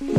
¡Otra 0.00 0.12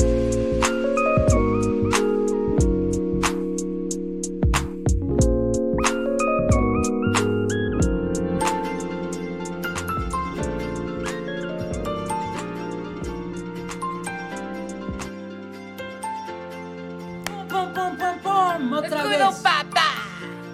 vez! 19.06 19.44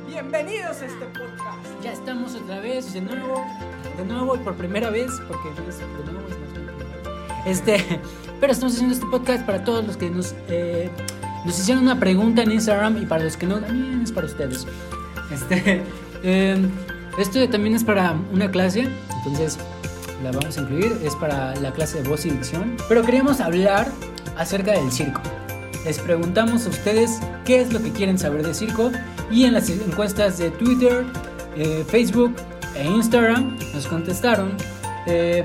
Bienvenidos 0.07 0.81
a 0.81 0.85
este 0.85 1.05
podcast. 1.05 1.81
Ya 1.81 1.93
estamos 1.93 2.35
otra 2.35 2.59
vez, 2.59 2.93
de 2.93 3.01
nuevo, 3.01 3.43
de 3.97 4.05
nuevo 4.05 4.35
y 4.35 4.39
por 4.39 4.53
primera 4.55 4.91
vez, 4.91 5.09
porque 5.27 5.49
es 5.67 5.79
de 5.79 5.85
nuevo, 5.87 6.27
es 6.27 6.37
más. 6.37 6.55
Este, 7.47 7.99
estamos 8.55 8.75
haciendo 8.75 8.95
este 8.95 9.05
podcast 9.07 9.45
para 9.45 9.63
todos 9.63 9.85
los 9.85 9.97
que 9.97 10.09
nos, 10.09 10.33
eh, 10.47 10.89
nos 11.45 11.59
hicieron 11.59 11.83
una 11.83 11.99
pregunta 11.99 12.41
en 12.41 12.53
Instagram 12.53 13.01
y 13.01 13.05
para 13.05 13.25
los 13.25 13.35
que 13.35 13.45
no, 13.45 13.59
también 13.59 14.01
es 14.01 14.13
para 14.13 14.27
ustedes. 14.27 14.65
Este, 15.29 15.83
eh, 16.23 16.65
esto 17.17 17.49
también 17.49 17.75
es 17.75 17.83
para 17.83 18.15
una 18.31 18.49
clase, 18.49 18.87
entonces 19.17 19.57
la 20.23 20.31
vamos 20.31 20.57
a 20.57 20.61
incluir, 20.61 20.97
es 21.03 21.13
para 21.15 21.53
la 21.57 21.71
clase 21.71 22.01
de 22.01 22.07
voz 22.07 22.25
y 22.25 22.29
dicción. 22.29 22.77
Pero 22.87 23.03
queríamos 23.03 23.41
hablar 23.41 23.91
acerca 24.37 24.71
del 24.71 24.89
circo. 24.89 25.21
Les 25.83 25.99
preguntamos 25.99 26.65
a 26.65 26.69
ustedes 26.69 27.19
qué 27.43 27.59
es 27.59 27.73
lo 27.73 27.83
que 27.83 27.91
quieren 27.91 28.17
saber 28.17 28.45
de 28.45 28.53
circo 28.53 28.89
y 29.29 29.43
en 29.43 29.53
las 29.53 29.69
encuestas 29.69 30.37
de 30.37 30.49
Twitter, 30.51 31.05
eh, 31.57 31.83
Facebook 31.89 32.33
e 32.75 32.85
Instagram 32.85 33.57
nos 33.73 33.85
contestaron, 33.85 34.55
eh, 35.07 35.43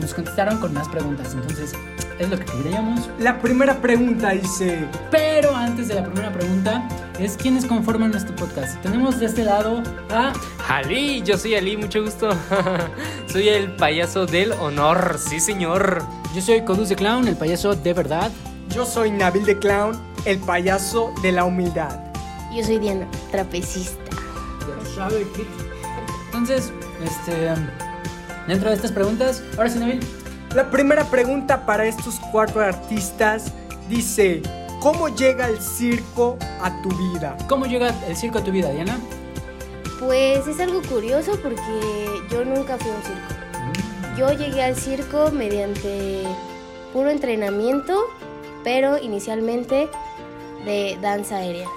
nos 0.00 0.14
contestaron 0.14 0.58
con 0.58 0.74
más 0.74 0.88
preguntas. 0.88 1.32
Entonces 1.34 1.74
es 2.20 2.28
lo 2.28 2.38
que 2.38 2.44
queríamos. 2.44 3.08
La 3.18 3.40
primera 3.40 3.80
pregunta 3.80 4.30
dice: 4.30 4.86
Pero 5.10 5.54
antes 5.54 5.88
de 5.88 5.94
la 5.94 6.04
primera 6.04 6.32
pregunta 6.32 6.86
es 7.18 7.36
quiénes 7.36 7.64
conforman 7.64 8.10
nuestro 8.10 8.36
podcast. 8.36 8.80
Tenemos 8.82 9.18
de 9.18 9.26
este 9.26 9.44
lado 9.44 9.82
a 10.10 10.32
Ali, 10.68 11.22
yo 11.22 11.38
soy 11.38 11.54
Ali, 11.54 11.76
mucho 11.76 12.02
gusto. 12.02 12.30
soy 13.26 13.48
el 13.48 13.74
payaso 13.76 14.26
del 14.26 14.52
honor, 14.52 15.18
sí 15.18 15.40
señor. 15.40 16.02
yo 16.34 16.42
soy 16.42 16.62
Codus 16.62 16.90
de 16.90 16.96
Clown, 16.96 17.26
el 17.26 17.36
payaso 17.36 17.74
de 17.74 17.94
verdad. 17.94 18.30
Yo 18.68 18.84
soy 18.84 19.10
Nabil 19.10 19.44
de 19.46 19.58
Clown, 19.58 19.98
el 20.26 20.38
payaso 20.38 21.12
de 21.22 21.32
la 21.32 21.44
humildad. 21.44 21.98
Yo 22.54 22.62
soy 22.62 22.78
Diana, 22.78 23.08
trapecista. 23.30 23.98
Ya 24.60 24.94
sabe 24.94 25.26
Entonces, 26.26 26.72
este, 27.02 27.54
dentro 28.46 28.68
de 28.68 28.76
estas 28.76 28.92
preguntas, 28.92 29.42
ahora 29.56 29.70
sí, 29.70 29.78
Nabil. 29.78 30.00
La 30.54 30.68
primera 30.68 31.04
pregunta 31.04 31.64
para 31.64 31.86
estos 31.86 32.18
cuatro 32.32 32.60
artistas 32.60 33.52
dice: 33.88 34.42
¿Cómo 34.80 35.08
llega 35.08 35.46
el 35.46 35.60
circo 35.60 36.36
a 36.60 36.82
tu 36.82 36.88
vida? 36.88 37.36
¿Cómo 37.48 37.66
llega 37.66 37.94
el 38.08 38.16
circo 38.16 38.38
a 38.38 38.42
tu 38.42 38.50
vida, 38.50 38.68
Diana? 38.72 38.98
Pues 40.00 40.48
es 40.48 40.58
algo 40.58 40.82
curioso 40.82 41.38
porque 41.40 42.08
yo 42.32 42.44
nunca 42.44 42.76
fui 42.78 42.90
a 42.90 42.94
un 42.94 43.02
circo. 43.02 44.18
Yo 44.18 44.32
llegué 44.32 44.64
al 44.64 44.74
circo 44.74 45.30
mediante 45.30 46.24
puro 46.92 47.10
entrenamiento, 47.10 48.08
pero 48.64 48.98
inicialmente 48.98 49.88
de 50.64 50.98
danza 51.00 51.36
aérea. 51.36 51.68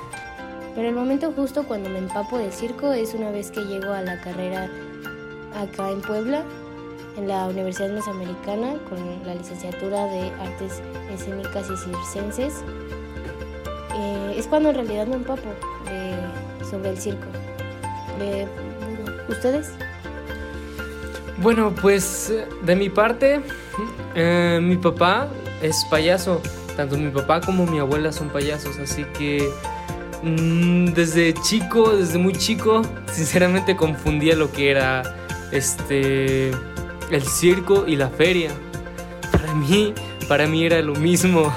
Pero 0.74 0.90
el 0.90 0.96
momento 0.96 1.32
justo 1.36 1.64
cuando 1.68 1.90
me 1.90 2.00
empapo 2.00 2.40
de 2.40 2.52
circo 2.52 2.92
es 2.92 3.14
una 3.14 3.30
vez 3.30 3.52
que 3.52 3.62
llego 3.62 3.92
a 3.94 4.02
la 4.02 4.20
carrera 4.20 4.68
acá 5.56 5.92
en 5.92 6.02
Puebla, 6.02 6.44
en 7.17 7.28
la 7.28 7.45
Universidad 7.47 7.89
Mesoamericana, 7.89 8.73
con 8.89 8.97
la 9.25 9.36
licenciatura 9.36 10.06
de 10.06 10.31
Artes 10.42 10.81
Escénicas 11.14 11.67
y 11.70 11.78
Circenses. 11.78 12.53
Eh, 13.95 14.36
es 14.38 14.47
cuando 14.47 14.70
en 14.70 14.75
realidad 14.75 15.05
me 15.08 15.16
empapo 15.16 15.50
sobre 16.70 16.89
el 16.89 16.97
circo. 16.97 17.28
De- 18.20 18.47
¿Ustedes? 19.30 19.71
Bueno, 21.42 21.73
pues 21.82 22.33
de 22.64 22.76
mi 22.76 22.89
parte, 22.89 23.42
eh, 24.15 24.59
mi 24.61 24.77
papá 24.77 25.27
es 25.61 25.86
payaso. 25.89 26.42
Tanto 26.76 26.98
mi 26.98 27.09
papá 27.11 27.42
como 27.42 27.65
mi 27.65 27.80
abuela 27.80 28.11
son 28.11 28.30
payasos, 28.30 28.80
así 28.80 29.04
que 29.17 29.48
mm, 30.23 30.93
desde 30.93 31.33
chico, 31.36 31.95
desde 31.95 32.17
muy 32.17 32.33
chico, 32.33 32.82
sinceramente 33.11 33.76
confundía 33.76 34.36
lo 34.36 34.52
que 34.52 34.71
era 34.71 35.04
este 35.52 36.52
el 37.11 37.23
circo 37.23 37.86
y 37.87 37.95
la 37.95 38.09
feria. 38.09 38.52
Para 39.31 39.53
mí, 39.53 39.93
para 40.27 40.47
mí 40.47 40.65
era 40.65 40.81
lo 40.81 40.95
mismo. 40.95 41.53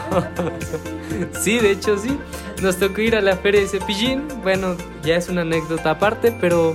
sí, 1.40 1.58
de 1.58 1.72
hecho 1.72 1.98
sí. 1.98 2.18
Nos 2.62 2.76
tocó 2.76 3.00
ir 3.02 3.16
a 3.16 3.20
la 3.20 3.36
feria 3.36 3.60
de 3.60 3.68
Cepillín. 3.68 4.26
Bueno, 4.42 4.76
ya 5.02 5.16
es 5.16 5.28
una 5.28 5.42
anécdota 5.42 5.90
aparte, 5.90 6.36
pero 6.40 6.74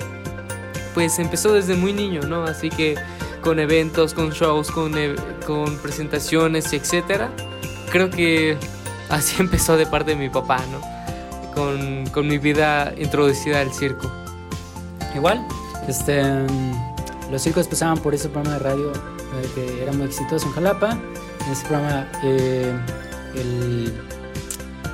pues 0.93 1.17
empezó 1.19 1.53
desde 1.53 1.75
muy 1.75 1.93
niño, 1.93 2.21
¿no? 2.21 2.43
Así 2.43 2.69
que 2.69 2.95
con 3.41 3.59
eventos, 3.59 4.13
con 4.13 4.29
shows, 4.31 4.69
con, 4.69 4.97
e- 4.97 5.15
con 5.45 5.77
presentaciones, 5.77 6.71
etcétera. 6.73 7.31
Creo 7.91 8.09
que 8.09 8.57
así 9.09 9.35
empezó 9.41 9.75
de 9.77 9.85
parte 9.85 10.11
de 10.11 10.17
mi 10.17 10.29
papá, 10.29 10.59
¿no? 10.71 10.81
Con, 11.53 12.05
con 12.11 12.27
mi 12.27 12.38
vida 12.38 12.93
introducida 12.97 13.59
al 13.61 13.73
circo. 13.73 14.11
Igual, 15.15 15.45
este, 15.88 16.21
los 17.31 17.42
circos 17.42 17.68
pasaban 17.68 17.97
por 17.97 18.14
ese 18.14 18.30
programa 18.30 18.58
de 18.58 18.64
radio 18.64 18.92
eh, 18.92 19.50
que 19.56 19.84
era 19.84 19.94
muy 19.94 20.06
exitoso 20.06 20.46
en 20.47 20.53
Jalapa. 20.53 20.92
En 21.46 21.52
ese 21.52 21.66
programa, 21.66 22.08
eh, 22.24 22.72
el, 23.36 23.94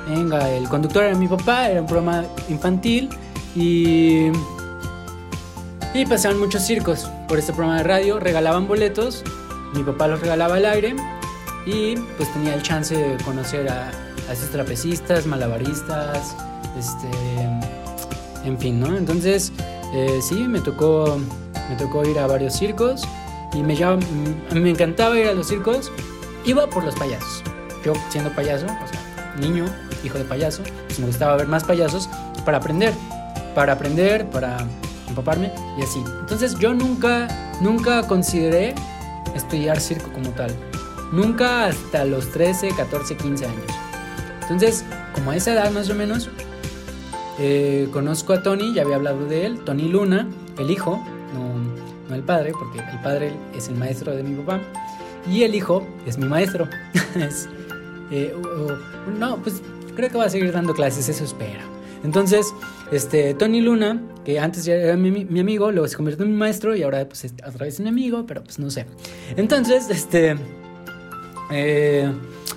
el 0.08 0.68
conductor 0.68 1.04
era 1.04 1.14
mi 1.16 1.28
papá, 1.28 1.68
era 1.68 1.80
un 1.80 1.86
programa 1.86 2.24
infantil 2.48 3.10
y, 3.54 4.28
y 5.92 6.06
pasaban 6.08 6.38
muchos 6.38 6.62
circos 6.62 7.08
por 7.26 7.38
este 7.38 7.52
programa 7.52 7.78
de 7.78 7.84
radio, 7.84 8.18
regalaban 8.18 8.66
boletos, 8.66 9.24
mi 9.74 9.82
papá 9.82 10.08
los 10.08 10.20
regalaba 10.20 10.56
al 10.56 10.64
aire 10.64 10.96
y 11.66 11.96
pues 12.16 12.32
tenía 12.32 12.54
el 12.54 12.62
chance 12.62 12.96
de 12.96 13.22
conocer 13.24 13.68
a, 13.68 13.90
a 14.28 14.32
esos 14.32 14.48
trapecistas, 14.50 15.26
malabaristas, 15.26 16.34
este, 16.78 17.08
en 18.44 18.58
fin, 18.58 18.80
¿no? 18.80 18.96
Entonces, 18.96 19.52
eh, 19.92 20.20
sí, 20.22 20.36
me 20.36 20.60
tocó, 20.60 21.18
me 21.68 21.76
tocó 21.76 22.04
ir 22.06 22.18
a 22.18 22.26
varios 22.26 22.54
circos 22.54 23.02
y 23.52 23.62
me, 23.62 23.76
llama- 23.76 24.02
a 24.50 24.54
mí 24.54 24.60
me 24.60 24.70
encantaba 24.70 25.18
ir 25.18 25.26
a 25.28 25.32
los 25.32 25.48
circos. 25.48 25.90
Iba 26.44 26.66
por 26.68 26.84
los 26.84 26.94
payasos. 26.94 27.42
Yo, 27.84 27.92
siendo 28.10 28.30
payaso, 28.30 28.66
niño, 29.40 29.64
hijo 30.04 30.18
de 30.18 30.24
payaso, 30.24 30.62
pues 30.86 30.98
me 30.98 31.06
gustaba 31.06 31.36
ver 31.36 31.46
más 31.46 31.64
payasos 31.64 32.08
para 32.44 32.58
aprender. 32.58 32.92
Para 33.54 33.72
aprender, 33.74 34.28
para 34.30 34.58
empaparme 35.08 35.52
y 35.78 35.82
así. 35.82 36.02
Entonces, 36.20 36.58
yo 36.58 36.74
nunca, 36.74 37.28
nunca 37.60 38.06
consideré 38.06 38.74
estudiar 39.34 39.80
circo 39.80 40.10
como 40.12 40.30
tal. 40.30 40.54
Nunca 41.12 41.66
hasta 41.66 42.04
los 42.04 42.30
13, 42.32 42.68
14, 42.76 43.16
15 43.16 43.46
años. 43.46 43.64
Entonces, 44.42 44.84
como 45.14 45.30
a 45.32 45.36
esa 45.36 45.52
edad 45.52 45.70
más 45.72 45.88
o 45.90 45.94
menos, 45.94 46.28
eh, 47.38 47.88
conozco 47.92 48.32
a 48.32 48.42
Tony, 48.42 48.74
ya 48.74 48.82
había 48.82 48.96
hablado 48.96 49.24
de 49.26 49.46
él, 49.46 49.60
Tony 49.64 49.88
Luna, 49.88 50.28
el 50.58 50.70
hijo, 50.70 51.02
el 52.14 52.22
padre, 52.22 52.52
porque 52.52 52.78
el 52.78 53.00
padre 53.00 53.32
es 53.54 53.68
el 53.68 53.76
maestro 53.76 54.14
de 54.14 54.22
mi 54.22 54.34
papá, 54.36 54.60
y 55.30 55.42
el 55.42 55.54
hijo 55.54 55.86
es 56.06 56.18
mi 56.18 56.26
maestro. 56.26 56.68
Es, 57.18 57.48
eh, 58.10 58.34
no, 59.18 59.36
pues 59.38 59.60
creo 59.96 60.10
que 60.10 60.18
va 60.18 60.26
a 60.26 60.30
seguir 60.30 60.52
dando 60.52 60.74
clases, 60.74 61.08
eso 61.08 61.24
espero. 61.24 61.60
Entonces, 62.04 62.46
este, 62.92 63.34
Tony 63.34 63.60
Luna, 63.60 64.00
que 64.24 64.38
antes 64.38 64.64
ya 64.64 64.74
era 64.74 64.96
mi, 64.96 65.10
mi 65.10 65.40
amigo, 65.40 65.72
luego 65.72 65.88
se 65.88 65.96
convirtió 65.96 66.24
en 66.24 66.30
mi 66.30 66.36
maestro 66.36 66.76
y 66.76 66.82
ahora 66.82 67.06
pues 67.06 67.24
es 67.24 67.34
otra 67.46 67.66
vez 67.66 67.80
mi 67.80 67.88
amigo, 67.88 68.24
pero 68.26 68.44
pues 68.44 68.58
no 68.58 68.70
sé. 68.70 68.86
Entonces, 69.36 69.90
este, 69.90 70.36
eh, 71.50 72.10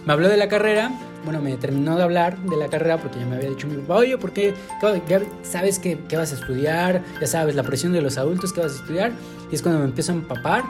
me 0.06 0.13
habló 0.13 0.28
de 0.28 0.38
la 0.38 0.47
carrera. 0.47 0.91
Bueno, 1.23 1.39
me 1.41 1.56
terminó 1.57 1.95
de 1.97 2.03
hablar 2.03 2.38
de 2.39 2.57
la 2.57 2.68
carrera 2.68 2.97
porque 2.97 3.19
ya 3.19 3.25
me 3.27 3.35
había 3.35 3.50
dicho 3.50 3.68
mi 3.68 3.75
papá, 3.77 3.95
oye, 3.97 4.18
¿por 4.18 4.31
qué? 4.31 4.53
¿Qué- 4.79 5.01
Ya 5.07 5.21
sabes 5.44 5.77
que, 5.77 6.00
que 6.00 6.18
vas 6.18 6.31
a 6.31 6.35
estudiar, 6.35 7.03
ya 7.19 7.27
sabes, 7.27 7.56
la 7.56 7.63
presión 7.63 7.94
de 7.94 8.01
los 8.01 8.18
adultos 8.18 8.51
que 8.53 8.62
vas 8.62 8.71
a 8.73 8.75
estudiar. 8.75 9.12
Y 9.51 9.56
es 9.56 9.62
cuando 9.62 9.79
me 9.79 9.85
empiezo 9.85 10.12
a 10.12 10.15
empapar 10.15 10.63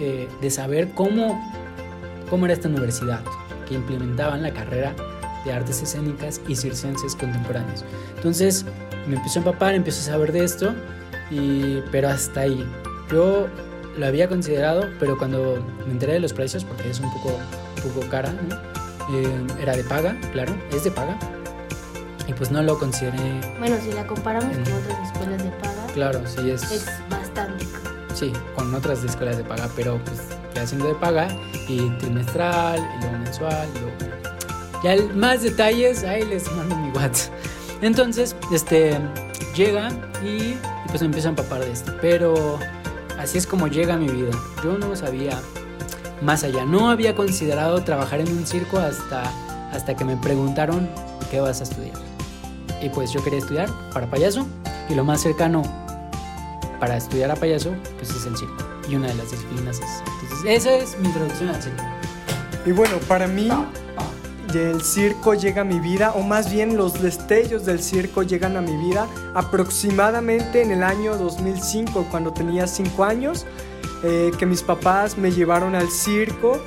eh, 0.00 0.28
de 0.40 0.50
saber 0.50 0.90
cómo, 0.94 1.40
cómo 2.28 2.46
era 2.46 2.54
esta 2.54 2.68
universidad 2.68 3.20
que 3.68 3.74
implementaban 3.74 4.42
la 4.42 4.52
carrera 4.52 4.94
de 5.44 5.52
artes 5.52 5.80
escénicas 5.82 6.40
y 6.48 6.56
circenses 6.56 7.14
contemporáneos. 7.14 7.84
Entonces 8.16 8.64
me 9.06 9.16
empezó 9.16 9.38
a 9.38 9.42
empapar, 9.42 9.74
empiezo 9.74 10.00
a 10.00 10.12
saber 10.14 10.32
de 10.32 10.42
esto, 10.44 10.74
y, 11.30 11.80
pero 11.92 12.08
hasta 12.08 12.40
ahí. 12.40 12.66
Yo 13.12 13.46
lo 13.96 14.06
había 14.06 14.28
considerado, 14.28 14.88
pero 14.98 15.16
cuando 15.16 15.64
me 15.86 15.92
enteré 15.92 16.14
de 16.14 16.20
los 16.20 16.32
precios, 16.32 16.64
porque 16.64 16.90
es 16.90 16.98
un 17.00 17.12
poco, 17.12 17.38
un 17.84 17.92
poco 17.92 18.08
cara, 18.08 18.32
¿no? 18.32 18.73
Eh, 19.10 19.46
era 19.60 19.76
de 19.76 19.84
paga, 19.84 20.16
claro, 20.32 20.54
es 20.72 20.84
de 20.84 20.90
paga. 20.90 21.18
Y 22.26 22.32
pues 22.32 22.50
no 22.50 22.62
lo 22.62 22.78
consideré, 22.78 23.18
Bueno, 23.58 23.76
si 23.82 23.92
la 23.92 24.06
comparamos 24.06 24.56
con 24.56 24.62
otras 24.62 25.12
escuelas 25.12 25.44
de 25.44 25.50
paga, 25.50 25.86
claro, 25.92 26.20
sí 26.26 26.50
es... 26.50 26.70
es 26.70 26.86
bastante. 27.10 27.66
Sí, 28.14 28.32
con 28.54 28.74
otras 28.74 29.04
escuelas 29.04 29.36
de 29.36 29.44
paga, 29.44 29.68
pero 29.76 30.00
pues 30.04 30.20
ya 30.54 30.62
haciendo 30.62 30.86
de 30.88 30.94
paga, 30.94 31.28
y 31.68 31.90
trimestral, 31.98 32.78
y 32.78 33.00
luego 33.02 33.18
mensual, 33.18 33.68
y 33.74 33.78
luego... 33.78 33.94
Ya 34.82 34.96
más 35.14 35.42
detalles, 35.42 36.04
ahí 36.04 36.24
les 36.24 36.50
mando 36.52 36.76
mi 36.76 36.90
WhatsApp. 36.90 37.32
Entonces, 37.82 38.36
este, 38.52 38.98
llega 39.54 39.90
y, 40.22 40.26
y 40.26 40.58
pues 40.88 41.00
me 41.00 41.06
empiezo 41.06 41.28
a 41.28 41.30
empapar 41.30 41.60
de 41.60 41.72
esto. 41.72 41.94
Pero 42.00 42.58
así 43.18 43.38
es 43.38 43.46
como 43.46 43.66
llega 43.66 43.94
a 43.94 43.96
mi 43.96 44.08
vida. 44.08 44.32
Yo 44.62 44.78
no 44.78 44.94
sabía 44.94 45.40
más 46.22 46.44
allá. 46.44 46.64
No 46.64 46.90
había 46.90 47.14
considerado 47.14 47.82
trabajar 47.84 48.20
en 48.20 48.28
un 48.28 48.46
circo 48.46 48.78
hasta, 48.78 49.24
hasta 49.72 49.94
que 49.96 50.04
me 50.04 50.16
preguntaron 50.16 50.88
qué 51.30 51.40
vas 51.40 51.60
a 51.60 51.64
estudiar. 51.64 51.96
Y 52.82 52.88
pues 52.88 53.12
yo 53.12 53.22
quería 53.22 53.38
estudiar 53.38 53.70
para 53.92 54.08
payaso 54.08 54.46
y 54.88 54.94
lo 54.94 55.04
más 55.04 55.22
cercano 55.22 55.62
para 56.80 56.96
estudiar 56.96 57.30
a 57.30 57.36
payaso 57.36 57.74
pues 57.96 58.10
es 58.10 58.26
el 58.26 58.36
circo. 58.36 58.56
Y 58.88 58.96
una 58.96 59.08
de 59.08 59.14
las 59.14 59.30
disciplinas 59.30 59.78
es. 59.78 60.02
Entonces 60.22 60.44
esa 60.46 60.74
es 60.74 60.98
mi 60.98 61.06
introducción 61.06 61.48
al 61.48 61.62
circo. 61.62 61.82
Y 62.66 62.72
bueno, 62.72 62.98
para 63.08 63.26
mí 63.26 63.48
el 64.54 64.82
circo 64.82 65.34
llega 65.34 65.62
a 65.62 65.64
mi 65.64 65.80
vida, 65.80 66.12
o 66.12 66.22
más 66.22 66.52
bien 66.52 66.76
los 66.76 67.00
destellos 67.02 67.64
del 67.64 67.82
circo 67.82 68.22
llegan 68.22 68.56
a 68.56 68.60
mi 68.60 68.76
vida 68.76 69.08
aproximadamente 69.34 70.62
en 70.62 70.70
el 70.70 70.82
año 70.82 71.16
2005, 71.16 72.06
cuando 72.10 72.32
tenía 72.32 72.66
5 72.66 73.04
años, 73.04 73.46
eh, 74.04 74.30
que 74.38 74.46
mis 74.46 74.62
papás 74.62 75.16
me 75.16 75.32
llevaron 75.32 75.74
al 75.74 75.88
circo. 75.90 76.60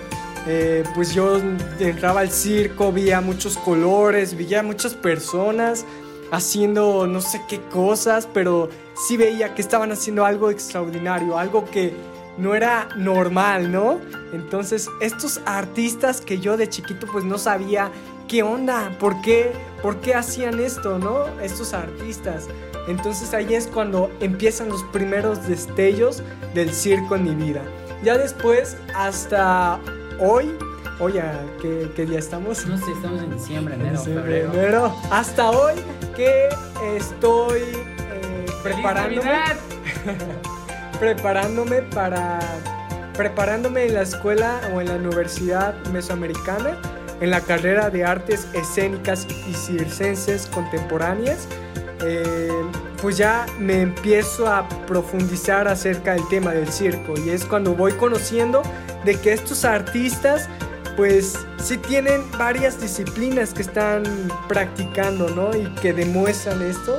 Eh, 0.47 0.83
pues 0.95 1.13
yo 1.13 1.39
entraba 1.79 2.21
al 2.21 2.31
circo, 2.31 2.91
veía 2.91 3.21
muchos 3.21 3.57
colores, 3.57 4.35
veía 4.35 4.63
muchas 4.63 4.93
personas 4.93 5.85
haciendo 6.31 7.07
no 7.07 7.21
sé 7.21 7.41
qué 7.47 7.61
cosas, 7.61 8.27
pero 8.33 8.69
sí 8.95 9.17
veía 9.17 9.53
que 9.55 9.61
estaban 9.61 9.91
haciendo 9.91 10.25
algo 10.25 10.49
extraordinario, 10.49 11.37
algo 11.37 11.65
que 11.65 11.93
no 12.37 12.55
era 12.55 12.89
normal, 12.97 13.71
¿no? 13.71 13.99
Entonces, 14.33 14.89
estos 15.01 15.41
artistas 15.45 16.21
que 16.21 16.39
yo 16.39 16.57
de 16.57 16.69
chiquito 16.69 17.07
pues 17.07 17.23
no 17.23 17.37
sabía 17.37 17.91
qué 18.27 18.43
onda, 18.43 18.95
por 18.99 19.21
qué, 19.21 19.51
por 19.81 19.97
qué 20.01 20.15
hacían 20.15 20.59
esto, 20.59 20.99
¿no? 20.99 21.25
Estos 21.41 21.73
artistas. 21.73 22.47
Entonces 22.87 23.33
ahí 23.33 23.53
es 23.53 23.67
cuando 23.67 24.09
empiezan 24.21 24.69
los 24.69 24.83
primeros 24.85 25.47
destellos 25.47 26.23
del 26.53 26.73
circo 26.73 27.15
en 27.15 27.23
mi 27.23 27.35
vida. 27.35 27.61
Ya 28.03 28.17
después, 28.17 28.77
hasta 28.95 29.79
hoy, 30.19 30.55
oye, 30.99 31.21
¿qué, 31.61 31.91
qué 31.95 32.05
día 32.05 32.19
estamos? 32.19 32.65
No 32.65 32.77
sé, 32.77 32.91
estamos 32.91 33.21
en 33.21 33.33
diciembre, 33.33 33.75
enero, 33.75 34.01
febrero. 34.01 34.53
enero. 34.53 34.95
Hasta 35.11 35.49
hoy 35.49 35.73
que 36.15 36.47
estoy 36.95 37.61
eh, 37.61 38.45
preparándome 38.63 39.31
preparándome 40.99 41.81
para 41.83 42.39
preparándome 43.15 43.85
en 43.85 43.95
la 43.95 44.01
escuela 44.01 44.61
o 44.73 44.81
en 44.81 44.87
la 44.87 44.95
universidad 44.95 45.75
mesoamericana 45.87 46.79
en 47.19 47.31
la 47.31 47.41
carrera 47.41 47.89
de 47.89 48.05
artes 48.05 48.47
escénicas 48.53 49.27
y 49.47 49.53
circenses 49.53 50.47
contemporáneas 50.47 51.47
eh, 52.03 52.51
pues 53.01 53.17
ya 53.17 53.45
me 53.59 53.81
empiezo 53.81 54.47
a 54.47 54.67
profundizar 54.87 55.67
acerca 55.67 56.13
del 56.13 56.27
tema 56.29 56.51
del 56.51 56.71
circo 56.71 57.13
y 57.17 57.29
es 57.29 57.45
cuando 57.45 57.75
voy 57.75 57.93
conociendo 57.93 58.63
de 59.05 59.19
que 59.19 59.33
estos 59.33 59.65
artistas 59.65 60.49
pues 60.95 61.35
sí 61.59 61.77
tienen 61.77 62.23
varias 62.39 62.81
disciplinas 62.81 63.53
que 63.53 63.61
están 63.61 64.03
practicando, 64.47 65.29
¿no? 65.29 65.55
Y 65.55 65.71
que 65.75 65.93
demuestran 65.93 66.59
esto, 66.63 66.97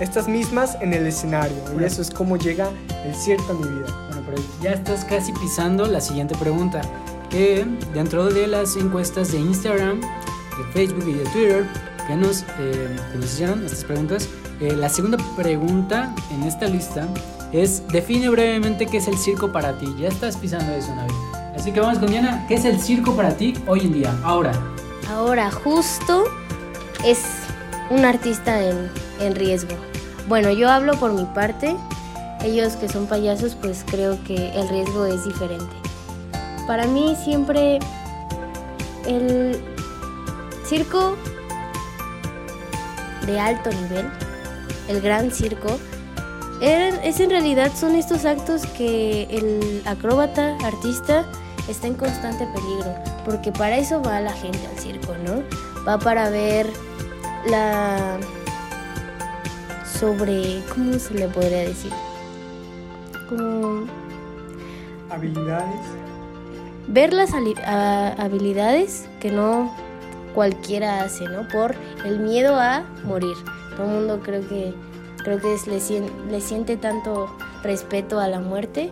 estas 0.00 0.28
mismas 0.28 0.76
en 0.80 0.94
el 0.94 1.08
escenario. 1.08 1.56
Y 1.78 1.82
eso 1.82 2.02
es 2.02 2.10
como 2.10 2.36
llega 2.36 2.70
el 3.04 3.14
circo 3.16 3.50
a 3.50 3.54
mi 3.54 3.64
vida. 3.64 4.06
Bueno, 4.08 4.22
pero 4.24 4.42
ya 4.62 4.70
estás 4.74 5.04
casi 5.04 5.32
pisando 5.32 5.86
la 5.86 6.00
siguiente 6.00 6.36
pregunta. 6.36 6.82
Que 7.30 7.66
dentro 7.92 8.26
de 8.26 8.46
las 8.46 8.76
encuestas 8.76 9.32
de 9.32 9.38
Instagram, 9.38 10.00
de 10.00 10.72
Facebook 10.72 11.08
y 11.08 11.14
de 11.14 11.24
Twitter 11.30 11.66
que 12.06 12.14
nos, 12.14 12.42
eh, 12.60 12.96
que 13.10 13.18
nos 13.18 13.26
hicieron 13.26 13.64
estas 13.64 13.84
preguntas, 13.84 14.28
eh, 14.62 14.76
la 14.76 14.88
segunda 14.88 15.18
pregunta 15.36 16.14
en 16.30 16.44
esta 16.44 16.66
lista 16.66 17.06
es: 17.52 17.86
define 17.88 18.28
brevemente 18.28 18.86
qué 18.86 18.98
es 18.98 19.08
el 19.08 19.18
circo 19.18 19.52
para 19.52 19.78
ti. 19.78 19.94
Ya 19.98 20.08
estás 20.08 20.36
pisando 20.36 20.72
eso, 20.72 20.94
Navi. 20.94 21.12
Así 21.56 21.72
que 21.72 21.80
vamos 21.80 21.98
con 21.98 22.08
Diana. 22.08 22.44
¿Qué 22.48 22.54
es 22.54 22.64
el 22.64 22.80
circo 22.80 23.14
para 23.14 23.36
ti 23.36 23.54
hoy 23.66 23.80
en 23.80 23.92
día? 23.92 24.14
Ahora. 24.24 24.52
Ahora 25.10 25.50
justo 25.50 26.24
es 27.04 27.24
un 27.90 28.04
artista 28.04 28.62
en, 28.62 28.90
en 29.20 29.34
riesgo. 29.34 29.74
Bueno, 30.28 30.50
yo 30.50 30.70
hablo 30.70 30.94
por 30.94 31.12
mi 31.12 31.24
parte. 31.26 31.76
Ellos 32.44 32.74
que 32.74 32.88
son 32.88 33.06
payasos, 33.06 33.54
pues 33.54 33.84
creo 33.88 34.18
que 34.24 34.50
el 34.58 34.68
riesgo 34.68 35.06
es 35.06 35.24
diferente. 35.24 35.76
Para 36.66 36.86
mí 36.86 37.16
siempre 37.22 37.78
el 39.06 39.60
circo 40.64 41.16
de 43.26 43.38
alto 43.38 43.70
nivel, 43.70 44.10
el 44.92 45.00
gran 45.00 45.30
circo, 45.30 45.78
er- 46.60 47.00
es 47.02 47.18
en 47.20 47.30
realidad 47.30 47.72
son 47.74 47.94
estos 47.96 48.24
actos 48.24 48.64
que 48.76 49.24
el 49.30 49.82
acróbata, 49.86 50.56
artista, 50.64 51.24
está 51.68 51.86
en 51.86 51.94
constante 51.94 52.46
peligro, 52.54 52.94
porque 53.24 53.52
para 53.52 53.76
eso 53.78 54.02
va 54.02 54.20
la 54.20 54.32
gente 54.32 54.60
al 54.66 54.78
circo, 54.78 55.14
¿no? 55.24 55.42
Va 55.86 55.98
para 55.98 56.28
ver 56.30 56.66
la 57.48 58.18
sobre 59.98 60.62
¿cómo 60.74 60.98
se 60.98 61.14
le 61.14 61.28
podría 61.28 61.60
decir? 61.60 61.92
Como 63.28 63.86
Habilidades. 65.10 65.80
ver 66.88 67.12
las 67.12 67.30
a- 67.34 68.08
habilidades 68.18 69.06
que 69.20 69.30
no 69.30 69.74
cualquiera 70.34 71.02
hace, 71.02 71.24
¿no? 71.28 71.46
Por 71.48 71.74
el 72.04 72.18
miedo 72.20 72.56
a 72.58 72.84
morir. 73.04 73.36
Todo 73.76 73.86
el 73.86 73.92
mundo 73.92 74.20
creo 74.22 74.46
que 74.48 74.72
creo 75.24 75.40
que 75.40 75.54
es- 75.54 75.66
le, 75.66 75.78
le 76.30 76.40
siente 76.40 76.76
tanto 76.76 77.28
respeto 77.62 78.18
a 78.18 78.26
la 78.28 78.40
muerte 78.40 78.90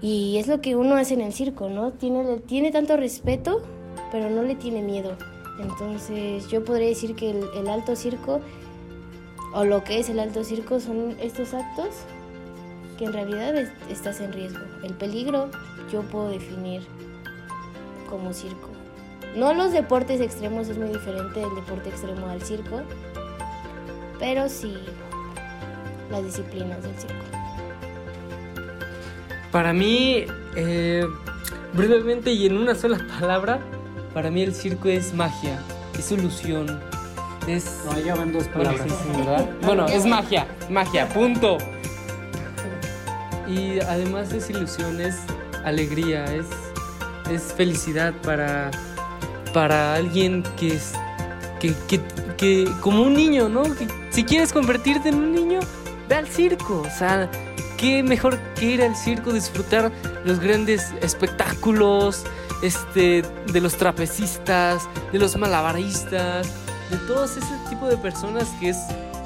y 0.00 0.36
es 0.38 0.46
lo 0.46 0.60
que 0.60 0.76
uno 0.76 0.94
hace 0.96 1.14
en 1.14 1.20
el 1.22 1.32
circo, 1.32 1.68
¿no? 1.68 1.92
Tiene, 1.92 2.38
tiene 2.40 2.70
tanto 2.70 2.96
respeto, 2.96 3.62
pero 4.12 4.30
no 4.30 4.42
le 4.42 4.54
tiene 4.54 4.82
miedo. 4.82 5.16
Entonces 5.60 6.48
yo 6.48 6.64
podría 6.64 6.88
decir 6.88 7.14
que 7.14 7.30
el, 7.30 7.44
el 7.56 7.68
alto 7.68 7.96
circo 7.96 8.40
o 9.54 9.64
lo 9.64 9.82
que 9.84 9.98
es 10.00 10.08
el 10.08 10.18
alto 10.18 10.44
circo 10.44 10.80
son 10.80 11.16
estos 11.20 11.54
actos 11.54 11.88
que 12.98 13.04
en 13.06 13.12
realidad 13.12 13.56
es- 13.56 13.70
estás 13.90 14.20
en 14.20 14.32
riesgo. 14.32 14.60
El 14.84 14.94
peligro 14.94 15.48
yo 15.92 16.02
puedo 16.02 16.28
definir 16.28 16.82
como 18.10 18.32
circo. 18.32 18.68
No 19.36 19.52
los 19.54 19.72
deportes 19.72 20.20
extremos 20.20 20.68
es 20.68 20.78
muy 20.78 20.88
diferente 20.88 21.40
del 21.40 21.54
deporte 21.56 21.88
extremo 21.88 22.28
al 22.28 22.42
circo, 22.42 22.82
pero 24.18 24.48
sí 24.48 24.76
las 26.10 26.24
disciplinas 26.24 26.82
del 26.82 26.94
circo. 26.98 27.14
Para 29.50 29.72
mí, 29.72 30.24
eh, 30.56 31.06
brevemente 31.72 32.32
y 32.32 32.46
en 32.46 32.56
una 32.56 32.74
sola 32.74 32.98
palabra, 33.20 33.60
para 34.12 34.30
mí 34.30 34.42
el 34.42 34.54
circo 34.54 34.88
es 34.88 35.14
magia, 35.14 35.58
es 35.98 36.10
ilusión, 36.10 36.80
es... 37.46 37.82
No, 37.84 37.98
ya 38.00 38.14
van 38.14 38.32
dos 38.32 38.44
Bueno, 38.54 38.70
palabras. 38.70 38.98
sí, 38.98 39.12
sí, 39.12 39.18
¿verdad? 39.18 39.48
Bueno, 39.62 39.86
es 39.86 40.04
magia, 40.06 40.46
magia, 40.70 41.08
punto. 41.08 41.58
Y 43.46 43.78
además 43.80 44.32
es 44.32 44.50
ilusión, 44.50 45.00
es 45.00 45.16
alegría, 45.64 46.24
es, 46.24 46.46
es 47.30 47.52
felicidad 47.52 48.14
para, 48.22 48.70
para 49.52 49.94
alguien 49.94 50.42
que 50.56 50.74
es 50.74 50.92
que, 51.60 51.74
que, 51.88 52.00
como 52.80 53.02
un 53.02 53.14
niño, 53.14 53.48
¿no? 53.48 53.64
Si 54.10 54.24
quieres 54.24 54.52
convertirte 54.52 55.08
en 55.08 55.16
un 55.16 55.32
niño, 55.32 55.60
ve 56.08 56.14
al 56.14 56.28
circo. 56.28 56.82
O 56.82 56.98
sea, 56.98 57.30
qué 57.76 58.02
mejor 58.02 58.38
que 58.54 58.66
ir 58.66 58.82
al 58.82 58.96
circo, 58.96 59.32
disfrutar 59.32 59.92
los 60.24 60.40
grandes 60.40 60.92
espectáculos, 61.00 62.24
este, 62.62 63.22
de 63.52 63.60
los 63.60 63.76
trapecistas, 63.76 64.88
de 65.12 65.18
los 65.18 65.36
malabaristas, 65.36 66.48
de 66.90 66.96
todos 67.06 67.36
ese 67.36 67.54
tipo 67.68 67.88
de 67.88 67.96
personas 67.96 68.48
que 68.60 68.70
es 68.70 68.78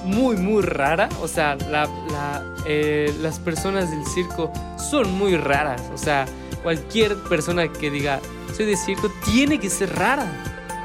muy, 0.05 0.37
muy 0.37 0.63
rara. 0.63 1.09
O 1.21 1.29
sea, 1.29 1.57
eh, 2.67 3.15
las 3.21 3.39
personas 3.39 3.91
del 3.91 4.05
circo 4.07 4.53
son 4.91 5.13
muy 5.17 5.37
raras. 5.37 5.83
O 5.95 5.99
sea, 5.99 6.27
cualquier 6.63 7.17
persona 7.25 7.69
que 7.69 7.91
diga 7.91 8.21
soy 8.57 8.67
de 8.67 8.77
circo 8.77 9.11
tiene 9.25 9.59
que 9.59 9.71
ser 9.71 9.95
rara. 9.95 10.27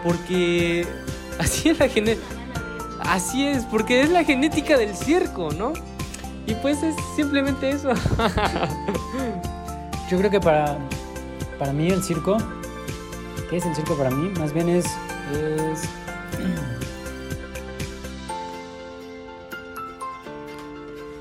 Porque 0.03 0.85
así 1.39 1.69
es 1.69 1.79
la 1.79 1.87
genética. 1.87 2.27
Así 2.99 3.45
es, 3.45 3.65
porque 3.65 4.01
es 4.01 4.09
la 4.09 4.23
genética 4.23 4.75
del 4.77 4.95
circo, 4.95 5.51
¿no? 5.51 5.73
Y 6.47 6.55
pues 6.55 6.81
es 6.83 6.95
simplemente 7.15 7.69
eso. 7.69 7.93
Yo 10.09 10.17
creo 10.17 10.31
que 10.31 10.39
para, 10.39 10.79
para 11.59 11.73
mí 11.73 11.89
el 11.89 12.01
circo, 12.03 12.37
¿qué 13.49 13.57
es 13.57 13.65
el 13.65 13.75
circo 13.75 13.97
para 13.97 14.09
mí? 14.09 14.31
Más 14.39 14.53
bien 14.53 14.69
es, 14.69 14.85
es 15.33 15.81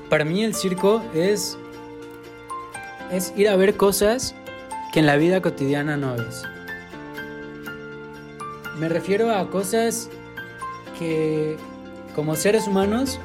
para 0.09 0.23
mí 0.25 0.43
el 0.43 0.55
circo 0.55 1.03
es 1.13 1.57
es 3.13 3.31
ir 3.35 3.47
a 3.47 3.55
ver 3.55 3.77
cosas 3.77 4.33
que 4.91 4.99
en 4.99 5.05
la 5.05 5.17
vida 5.17 5.41
cotidiana 5.41 5.97
no 5.97 6.15
ves. 6.15 6.43
Me 8.77 8.89
refiero 8.89 9.33
a 9.33 9.49
cosas 9.49 10.09
que 10.97 11.57
como 12.15 12.35
seres 12.35 12.67
humanos 12.67 13.19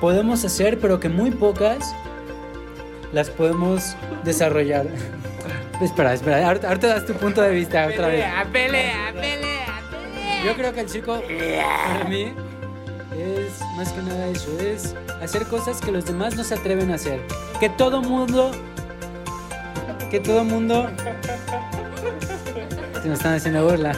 podemos 0.00 0.44
hacer, 0.44 0.78
pero 0.80 0.98
que 1.00 1.08
muy 1.08 1.30
pocas 1.30 1.94
las 3.12 3.30
podemos 3.30 3.96
desarrollar. 4.24 4.86
espera, 5.82 6.14
espera, 6.14 6.46
ahorita, 6.46 6.68
ahorita 6.68 6.86
das 6.88 7.06
tu 7.06 7.14
punto 7.14 7.42
de 7.42 7.50
vista 7.50 7.86
otra 7.86 8.08
vez. 8.08 8.24
Pelea, 8.24 8.48
pelea, 8.52 9.12
pelea, 9.12 9.82
pelea. 9.90 10.44
Yo 10.44 10.54
creo 10.54 10.72
que 10.72 10.80
el 10.80 10.88
circo 10.88 11.20
para 11.20 12.04
mí 12.08 12.32
es 13.16 13.60
más 13.76 13.92
que 13.92 14.02
nada 14.02 14.26
eso, 14.28 14.58
es 14.58 14.94
hacer 15.22 15.46
cosas 15.46 15.80
que 15.80 15.92
los 15.92 16.04
demás 16.04 16.34
no 16.36 16.44
se 16.44 16.54
atreven 16.54 16.90
a 16.90 16.94
hacer. 16.96 17.20
Que 17.60 17.68
todo 17.68 18.02
mundo, 18.02 18.50
que 20.10 20.18
todo 20.18 20.42
mundo, 20.44 20.90
se 23.02 23.08
nos 23.08 23.18
están 23.18 23.34
haciendo 23.34 23.64
burla. 23.68 23.92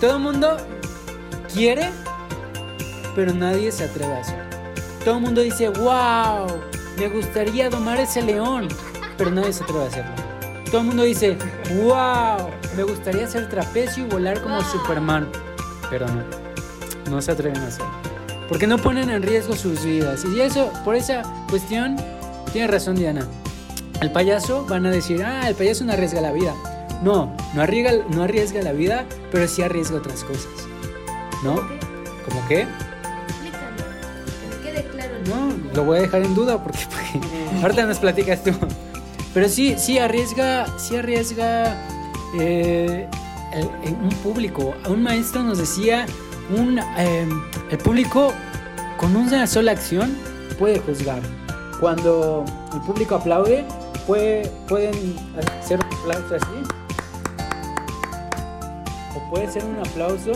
Todo 0.00 0.18
mundo 0.18 0.56
quiere, 1.52 1.90
pero 3.14 3.32
nadie 3.32 3.70
se 3.70 3.84
atreve 3.84 4.12
a 4.12 4.20
hacer. 4.20 4.50
Todo 5.04 5.16
el 5.16 5.20
mundo 5.22 5.40
dice, 5.40 5.68
wow, 5.68 6.46
me 6.98 7.08
gustaría 7.08 7.70
domar 7.70 8.00
ese 8.00 8.22
león, 8.22 8.68
pero 9.16 9.30
nadie 9.30 9.52
se 9.52 9.62
atreve 9.62 9.84
a 9.84 9.86
hacerlo. 9.86 10.12
Todo 10.66 10.80
el 10.80 10.86
mundo 10.88 11.02
dice, 11.04 11.36
wow, 11.82 12.48
me 12.76 12.82
gustaría 12.82 13.24
hacer 13.24 13.48
trapecio 13.48 14.04
y 14.04 14.08
volar 14.08 14.40
como 14.42 14.62
Superman, 14.62 15.28
pero 15.90 16.06
no, 16.08 16.22
no 17.10 17.22
se 17.22 17.32
atreven 17.32 17.58
a 17.58 17.66
hacerlo. 17.68 17.92
Porque 18.48 18.66
no 18.66 18.78
ponen 18.78 19.10
en 19.10 19.22
riesgo 19.22 19.54
sus 19.54 19.84
vidas. 19.84 20.24
Y 20.24 20.40
eso, 20.40 20.72
por 20.84 20.96
esa 20.96 21.22
cuestión, 21.48 21.96
tiene 22.52 22.66
razón 22.66 22.96
Diana. 22.96 23.26
El 24.00 24.10
payaso 24.10 24.66
van 24.66 24.86
a 24.86 24.90
decir, 24.90 25.22
ah, 25.22 25.48
el 25.48 25.54
payaso 25.54 25.84
no 25.84 25.92
arriesga 25.92 26.20
la 26.20 26.32
vida. 26.32 26.54
No, 27.02 27.32
no 27.54 27.62
arriesga, 27.62 28.04
no 28.10 28.22
arriesga 28.22 28.62
la 28.62 28.72
vida, 28.72 29.04
pero 29.32 29.48
sí 29.48 29.62
arriesga 29.62 29.96
otras 29.98 30.22
cosas. 30.24 30.48
¿No? 31.42 31.54
¿Cómo 31.56 32.42
qué? 32.48 32.66
Que 34.62 34.70
quede 34.70 34.84
claro. 34.84 35.12
No, 35.28 35.54
lo 35.74 35.84
voy 35.84 35.98
a 35.98 36.02
dejar 36.02 36.22
en 36.22 36.34
duda 36.34 36.62
porque, 36.62 36.80
porque 36.90 37.20
ahorita 37.62 37.86
nos 37.86 37.98
platicas 37.98 38.44
tú. 38.44 38.50
Pero 39.32 39.48
sí, 39.48 39.76
sí 39.78 39.98
arriesga, 39.98 40.66
sí 40.78 40.96
arriesga 40.96 41.76
eh, 42.38 43.08
el- 43.54 43.70
el- 43.88 43.94
un 43.94 44.10
público. 44.22 44.74
Un 44.88 45.02
maestro 45.02 45.42
nos 45.42 45.58
decía, 45.58 46.04
un, 46.56 46.78
eh, 46.98 47.26
el 47.70 47.78
público 47.78 48.32
con 48.98 49.16
una 49.16 49.46
sola 49.46 49.72
acción 49.72 50.14
puede 50.58 50.78
juzgar. 50.80 51.22
Cuando 51.80 52.44
el 52.74 52.80
público 52.82 53.14
aplaude, 53.14 53.64
puede, 54.06 54.46
pueden 54.68 55.16
hacer 55.62 55.78
un 55.78 55.96
aplauso 55.98 56.34
así. 56.34 56.46
Puede 59.30 59.48
ser 59.48 59.64
un 59.64 59.78
aplauso 59.78 60.32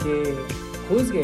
que 0.00 0.36
juzgue. 0.88 1.22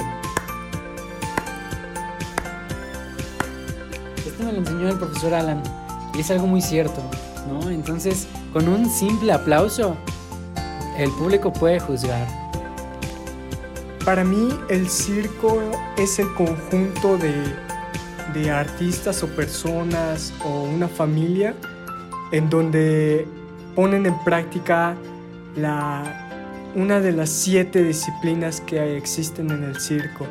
Esto 4.26 4.45
me 4.45 4.52
lo 4.52 4.59
enseñó 4.59 4.88
el 4.88 4.99
profesor 4.99 5.35
Alan 5.35 5.62
y 6.14 6.21
es 6.21 6.31
algo 6.33 6.49
muy 6.49 6.61
cierto, 6.61 7.00
¿no? 7.49 7.71
Entonces, 7.71 8.26
con 8.52 8.66
un 8.66 8.90
simple 8.90 9.33
aplauso, 9.33 9.97
el 10.99 11.12
público 11.12 11.52
puede 11.52 11.78
juzgar. 11.78 12.26
Para 14.04 14.25
mí 14.25 14.49
el 14.69 14.88
circo 14.88 15.62
es 15.97 16.19
el 16.19 16.35
conjunto 16.35 17.16
de, 17.19 17.35
de 18.35 18.50
artistas 18.50 19.23
o 19.23 19.28
personas 19.28 20.35
o 20.45 20.64
una 20.64 20.88
familia 20.88 21.54
en 22.33 22.50
donde 22.50 23.28
ponen 23.76 24.07
en 24.07 24.25
práctica 24.25 24.97
la, 25.54 26.24
una 26.75 27.00
de 27.00 27.12
las 27.12 27.31
siete 27.31 27.83
disciplinas 27.83 28.61
que 28.61 28.97
existen 28.97 29.50
en 29.50 29.64
el 29.64 29.81
circo. 29.81 30.26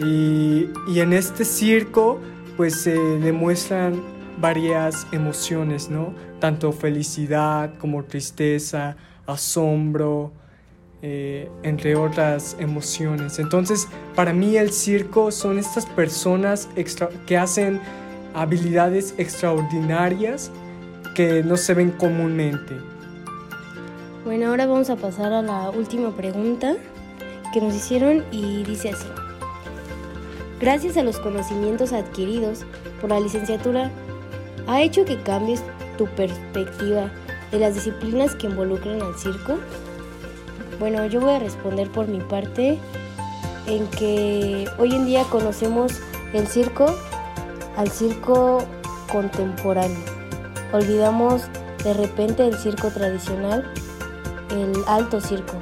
Y, 0.00 0.68
y 0.88 1.00
en 1.00 1.12
este 1.12 1.44
circo 1.44 2.20
pues 2.56 2.82
se 2.82 2.98
demuestran 2.98 4.02
varias 4.40 5.06
emociones, 5.12 5.90
¿no? 5.90 6.14
Tanto 6.40 6.72
felicidad 6.72 7.74
como 7.78 8.04
tristeza, 8.04 8.96
asombro, 9.26 10.32
eh, 11.00 11.48
entre 11.62 11.94
otras 11.94 12.56
emociones. 12.58 13.38
Entonces, 13.38 13.86
para 14.16 14.32
mí 14.32 14.56
el 14.56 14.72
circo 14.72 15.30
son 15.30 15.58
estas 15.58 15.86
personas 15.86 16.68
que 17.26 17.38
hacen 17.38 17.80
habilidades 18.34 19.14
extraordinarias 19.18 20.50
que 21.14 21.44
no 21.44 21.56
se 21.56 21.74
ven 21.74 21.92
comúnmente. 21.92 22.74
Bueno, 24.24 24.48
ahora 24.48 24.66
vamos 24.66 24.90
a 24.90 24.96
pasar 24.96 25.32
a 25.32 25.42
la 25.42 25.70
última 25.70 26.10
pregunta 26.10 26.76
que 27.52 27.60
nos 27.60 27.74
hicieron 27.74 28.24
y 28.30 28.64
dice 28.64 28.90
así. 28.90 29.06
Gracias 30.60 30.96
a 30.96 31.02
los 31.02 31.18
conocimientos 31.18 31.92
adquiridos 31.92 32.64
por 33.00 33.10
la 33.10 33.20
licenciatura, 33.20 33.90
¿ha 34.66 34.82
hecho 34.82 35.04
que 35.04 35.22
cambies 35.22 35.62
tu 35.96 36.06
perspectiva 36.08 37.10
de 37.52 37.60
las 37.60 37.74
disciplinas 37.74 38.34
que 38.34 38.48
involucran 38.48 39.00
al 39.00 39.16
circo? 39.16 39.56
Bueno, 40.80 41.06
yo 41.06 41.20
voy 41.20 41.32
a 41.32 41.38
responder 41.38 41.90
por 41.90 42.08
mi 42.08 42.20
parte 42.20 42.78
en 43.66 43.86
que 43.88 44.68
hoy 44.78 44.94
en 44.94 45.06
día 45.06 45.24
conocemos 45.30 45.92
el 46.32 46.46
circo 46.48 46.86
al 47.76 47.88
circo 47.88 48.64
contemporáneo. 49.10 49.98
Olvidamos 50.72 51.42
de 51.84 51.94
repente 51.94 52.46
el 52.46 52.58
circo 52.58 52.88
tradicional, 52.90 53.72
el 54.50 54.72
alto 54.86 55.20
circo, 55.20 55.54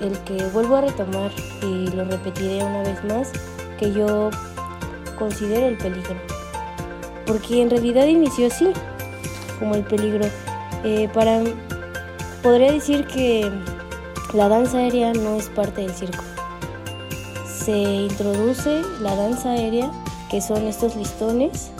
el 0.00 0.18
que 0.20 0.44
vuelvo 0.52 0.76
a 0.76 0.82
retomar 0.82 1.30
y 1.62 1.88
lo 1.88 2.04
repetiré 2.04 2.62
una 2.64 2.82
vez 2.82 3.02
más, 3.04 3.32
que 3.78 3.92
yo 3.92 4.30
considero 5.18 5.66
el 5.66 5.76
peligro. 5.76 6.16
Porque 7.26 7.62
en 7.62 7.70
realidad 7.70 8.06
inició 8.06 8.46
así, 8.46 8.72
como 9.58 9.74
el 9.74 9.84
peligro. 9.84 10.26
Eh, 10.84 11.08
para, 11.12 11.42
podría 12.42 12.72
decir 12.72 13.06
que 13.06 13.50
la 14.32 14.48
danza 14.48 14.78
aérea 14.78 15.12
no 15.12 15.36
es 15.36 15.48
parte 15.48 15.82
del 15.82 15.92
circo. 15.92 16.22
Se 17.46 17.72
introduce 17.72 18.82
la 19.00 19.16
danza 19.16 19.50
aérea, 19.50 19.90
que 20.30 20.40
son 20.40 20.66
estos 20.66 20.94
listones, 20.94 21.70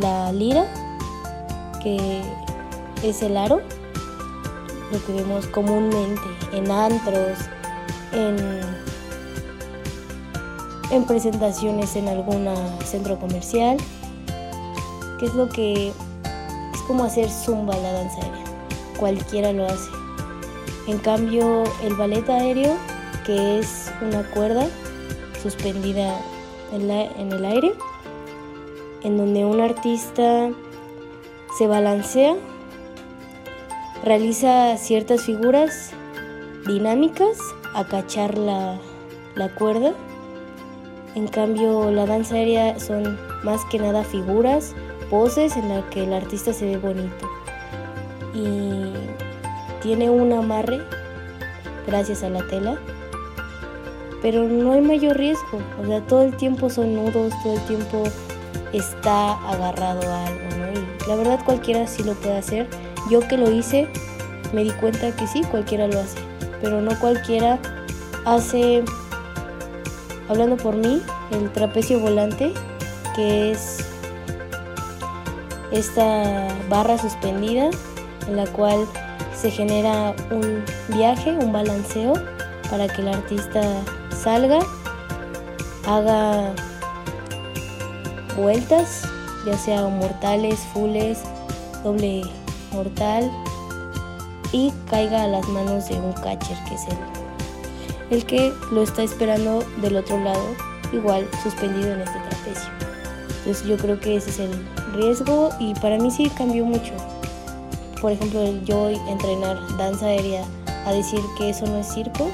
la 0.00 0.32
lira, 0.32 0.64
que 1.82 2.22
es 3.02 3.22
el 3.22 3.36
aro, 3.36 3.60
lo 4.92 5.04
que 5.04 5.12
vemos 5.12 5.46
comúnmente 5.48 6.22
en 6.52 6.70
antros, 6.70 7.38
en, 8.12 8.36
en 10.90 11.04
presentaciones 11.04 11.96
en 11.96 12.08
algún 12.08 12.48
centro 12.84 13.18
comercial, 13.18 13.76
que 15.18 15.26
es 15.26 15.34
lo 15.34 15.48
que 15.48 15.88
es 15.88 16.82
como 16.86 17.04
hacer 17.04 17.28
zumba 17.30 17.76
la 17.76 17.92
danza 17.92 18.22
aérea, 18.22 18.44
cualquiera 18.98 19.52
lo 19.52 19.66
hace. 19.66 19.90
En 20.86 20.98
cambio, 20.98 21.64
el 21.82 21.94
ballet 21.94 22.28
aéreo, 22.30 22.76
que 23.26 23.58
es 23.58 23.92
una 24.00 24.22
cuerda 24.30 24.66
suspendida 25.42 26.18
en 26.72 27.32
el 27.32 27.44
aire, 27.44 27.74
en 29.02 29.16
donde 29.16 29.44
un 29.44 29.60
artista 29.60 30.50
se 31.56 31.66
balancea, 31.66 32.36
realiza 34.08 34.74
ciertas 34.78 35.20
figuras 35.20 35.90
dinámicas 36.66 37.38
a 37.74 37.84
cachar 37.84 38.38
la, 38.38 38.78
la 39.34 39.54
cuerda. 39.54 39.92
En 41.14 41.28
cambio, 41.28 41.90
la 41.90 42.06
danza 42.06 42.36
aérea 42.36 42.80
son 42.80 43.18
más 43.42 43.64
que 43.66 43.78
nada 43.78 44.04
figuras, 44.04 44.74
poses 45.10 45.56
en 45.58 45.68
las 45.68 45.84
que 45.90 46.04
el 46.04 46.14
artista 46.14 46.54
se 46.54 46.64
ve 46.64 46.78
bonito. 46.78 47.28
Y 48.34 48.94
tiene 49.82 50.08
un 50.08 50.32
amarre 50.32 50.80
gracias 51.86 52.22
a 52.22 52.30
la 52.30 52.46
tela, 52.48 52.78
pero 54.22 54.44
no 54.44 54.72
hay 54.72 54.80
mayor 54.80 55.18
riesgo. 55.18 55.60
O 55.82 55.86
sea, 55.86 56.00
todo 56.06 56.22
el 56.22 56.34
tiempo 56.34 56.70
son 56.70 56.94
nudos, 56.94 57.34
todo 57.42 57.54
el 57.54 57.62
tiempo 57.66 58.04
está 58.72 59.32
agarrado 59.50 60.00
a 60.10 60.26
algo, 60.26 60.48
¿no? 60.56 60.80
Y 60.80 61.08
la 61.08 61.16
verdad 61.16 61.40
cualquiera 61.44 61.86
sí 61.86 62.02
lo 62.04 62.14
puede 62.14 62.38
hacer. 62.38 62.87
Yo 63.10 63.20
que 63.26 63.36
lo 63.36 63.50
hice, 63.50 63.88
me 64.52 64.64
di 64.64 64.70
cuenta 64.70 65.14
que 65.14 65.26
sí, 65.26 65.42
cualquiera 65.50 65.86
lo 65.86 66.00
hace, 66.00 66.18
pero 66.60 66.80
no 66.80 66.98
cualquiera 66.98 67.58
hace, 68.24 68.84
hablando 70.28 70.56
por 70.56 70.76
mí, 70.76 71.02
el 71.30 71.50
trapecio 71.52 72.00
volante, 72.00 72.52
que 73.14 73.52
es 73.52 73.78
esta 75.72 76.48
barra 76.68 76.98
suspendida 76.98 77.70
en 78.26 78.36
la 78.36 78.46
cual 78.46 78.86
se 79.34 79.50
genera 79.50 80.14
un 80.30 80.64
viaje, 80.88 81.30
un 81.32 81.52
balanceo 81.52 82.14
para 82.70 82.88
que 82.88 83.02
el 83.02 83.08
artista 83.08 83.62
salga, 84.10 84.60
haga 85.86 86.54
vueltas 88.36 89.08
ya 89.46 89.56
sea 89.56 89.82
mortales, 89.88 90.60
fulles, 90.72 91.22
doble 91.82 92.22
mortal 92.72 93.30
y 94.52 94.72
caiga 94.90 95.24
a 95.24 95.26
las 95.26 95.46
manos 95.48 95.88
de 95.88 95.96
un 95.96 96.12
catcher 96.12 96.56
que 96.68 96.74
es 96.74 96.86
el, 96.88 96.96
el 98.10 98.24
que 98.24 98.52
lo 98.72 98.82
está 98.82 99.02
esperando 99.02 99.64
del 99.82 99.96
otro 99.96 100.18
lado, 100.18 100.42
igual 100.92 101.28
suspendido 101.42 101.92
en 101.92 102.00
este 102.00 102.18
trapecio. 102.18 102.70
Entonces 103.38 103.66
yo 103.66 103.76
creo 103.76 104.00
que 104.00 104.16
ese 104.16 104.30
es 104.30 104.38
el 104.38 104.50
riesgo 104.94 105.50
y 105.58 105.74
para 105.74 105.98
mí 105.98 106.10
sí 106.10 106.30
cambió 106.30 106.64
mucho. 106.64 106.92
Por 108.00 108.12
ejemplo, 108.12 108.44
yo 108.64 108.90
entrenar 108.90 109.58
danza 109.76 110.06
aérea 110.06 110.44
a 110.86 110.92
decir 110.92 111.20
que 111.36 111.50
eso 111.50 111.66
no 111.66 111.78
es 111.78 111.92
circo, 111.92 112.30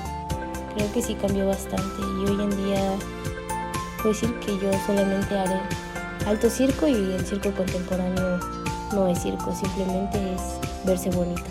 creo 0.74 0.92
que 0.92 1.02
sí 1.02 1.14
cambió 1.14 1.46
bastante 1.46 2.00
y 2.00 2.30
hoy 2.30 2.42
en 2.42 2.50
día 2.64 2.96
puedo 3.96 4.10
decir 4.10 4.32
que 4.40 4.58
yo 4.58 4.70
solamente 4.86 5.36
haré 5.36 5.60
alto 6.26 6.48
circo 6.48 6.86
y 6.86 6.94
el 6.94 7.24
circo 7.26 7.50
contemporáneo 7.52 8.63
no 8.94 9.08
es 9.08 9.22
circo, 9.22 9.54
simplemente 9.54 10.34
es 10.34 10.40
verse 10.84 11.10
bonito. 11.10 11.42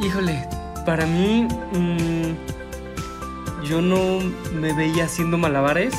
Híjole, 0.00 0.48
para 0.86 1.06
mí 1.06 1.46
mm, 1.72 3.64
yo 3.68 3.82
no 3.82 4.18
me 4.58 4.72
veía 4.72 5.04
haciendo 5.04 5.36
malabares, 5.36 5.94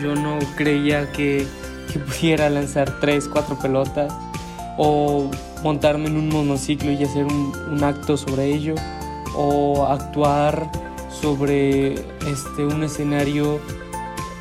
yo 0.00 0.14
no 0.14 0.38
creía 0.56 1.10
que, 1.12 1.46
que 1.92 1.98
pudiera 1.98 2.48
lanzar 2.48 3.00
tres, 3.00 3.28
cuatro 3.28 3.58
pelotas 3.58 4.12
o 4.78 5.30
montarme 5.62 6.06
en 6.06 6.16
un 6.16 6.28
monociclo 6.28 6.92
y 6.92 7.02
hacer 7.02 7.24
un, 7.24 7.52
un 7.70 7.84
acto 7.84 8.16
sobre 8.16 8.46
ello 8.46 8.74
o 9.36 9.86
actuar 9.86 10.70
sobre 11.10 11.94
este, 12.26 12.64
un 12.64 12.82
escenario 12.84 13.60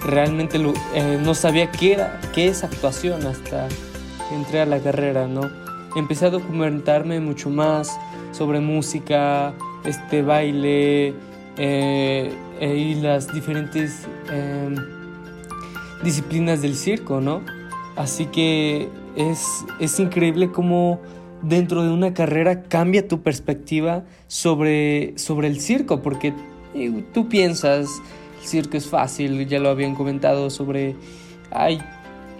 realmente 0.05 0.59
eh, 0.93 1.19
no 1.21 1.33
sabía 1.33 1.71
qué 1.71 1.93
era 1.93 2.19
qué 2.33 2.47
es 2.47 2.63
actuación 2.63 3.25
hasta 3.25 3.67
que 3.67 4.35
entré 4.35 4.61
a 4.61 4.65
la 4.65 4.79
carrera 4.79 5.27
no 5.27 5.49
empecé 5.95 6.27
a 6.27 6.29
documentarme 6.29 7.19
mucho 7.19 7.49
más 7.49 7.99
sobre 8.31 8.59
música 8.59 9.53
este 9.83 10.21
baile 10.21 11.13
eh, 11.57 12.33
eh, 12.59 12.75
y 12.75 12.95
las 12.95 13.33
diferentes 13.33 14.07
em, 14.31 14.75
disciplinas 16.03 16.61
del 16.61 16.75
circo 16.75 17.19
no 17.21 17.41
así 17.95 18.27
que 18.27 18.87
es, 19.15 19.45
es 19.79 19.99
increíble 19.99 20.51
cómo 20.51 21.01
dentro 21.41 21.83
de 21.83 21.91
una 21.91 22.13
carrera 22.13 22.63
cambia 22.63 23.07
tu 23.07 23.21
perspectiva 23.21 24.03
sobre, 24.27 25.17
sobre 25.17 25.47
el 25.47 25.59
circo, 25.59 26.01
porque 26.01 26.33
tú 27.13 27.29
piensas, 27.29 27.87
circo 28.41 28.77
es 28.77 28.88
fácil, 28.88 29.48
ya 29.48 29.60
lo 29.60 29.69
habían 29.69 29.96
comentado 29.96 30.50
sobre, 30.50 30.96
ay, 31.51 31.81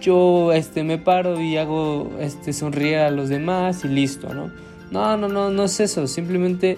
yo 0.02 0.54
este, 0.54 0.84
me 0.84 0.98
paro 0.98 1.40
y 1.42 1.58
hago 1.58 2.12
este, 2.20 2.54
sonreír 2.54 2.98
a 2.98 3.12
los 3.12 3.30
demás 3.30 3.84
y 3.84 3.90
listo, 3.90 4.34
¿no? 4.34 4.52
No, 4.92 5.18
no, 5.18 5.28
no, 5.28 5.50
no 5.50 5.64
es 5.66 5.80
eso, 5.80 6.08
simplemente 6.08 6.78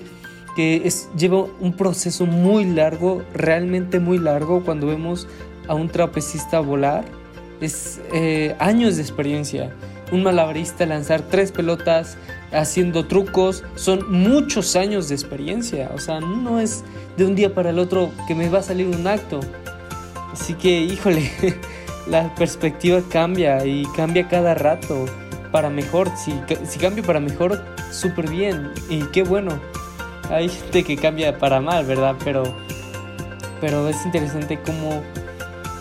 que 0.56 0.82
es, 0.86 1.10
lleva 1.16 1.46
un 1.60 1.74
proceso 1.74 2.26
muy 2.26 2.66
largo, 2.66 3.24
realmente 3.34 4.00
muy 4.00 4.18
largo, 4.18 4.64
cuando 4.64 4.88
vemos 4.88 5.28
a 5.68 5.76
un 5.76 5.88
trapecista 5.88 6.60
volar, 6.60 7.06
es 7.62 8.02
eh, 8.12 8.56
años 8.60 8.96
de 8.98 9.04
experiencia 9.04 9.74
un 10.12 10.24
malabarista 10.24 10.86
lanzar 10.86 11.22
tres 11.22 11.52
pelotas 11.52 12.18
haciendo 12.52 13.06
trucos, 13.06 13.64
son 13.76 14.12
muchos 14.12 14.76
años 14.76 15.10
de 15.10 15.16
experiencia, 15.16 15.92
o 15.94 16.00
sea, 16.00 16.20
no 16.20 16.60
es 16.60 16.84
de 17.18 17.26
un 17.26 17.36
día 17.36 17.54
para 17.54 17.70
el 17.70 17.80
otro 17.80 18.12
que 18.28 18.36
me 18.36 18.50
va 18.50 18.60
a 18.60 18.64
salir 18.64 18.88
un 18.88 19.08
acto. 19.08 19.40
Así 20.32 20.54
que, 20.54 20.82
híjole, 20.82 21.32
la 22.08 22.34
perspectiva 22.36 23.02
cambia 23.10 23.66
y 23.66 23.86
cambia 23.96 24.28
cada 24.28 24.54
rato 24.54 25.06
para 25.52 25.70
mejor. 25.70 26.10
Si, 26.18 26.34
si 26.66 26.80
cambia 26.80 27.04
para 27.04 27.20
mejor, 27.20 27.64
súper 27.92 28.30
bien 28.30 28.72
y 28.90 29.02
qué 29.08 29.24
bueno. 29.24 29.60
Hay 30.30 30.48
gente 30.48 30.84
que 30.84 30.96
cambia 30.96 31.38
para 31.38 31.60
mal, 31.60 31.86
¿verdad? 31.86 32.16
Pero, 32.24 32.44
pero 33.60 33.90
es 33.90 34.06
interesante 34.06 34.58
cómo, 34.66 35.04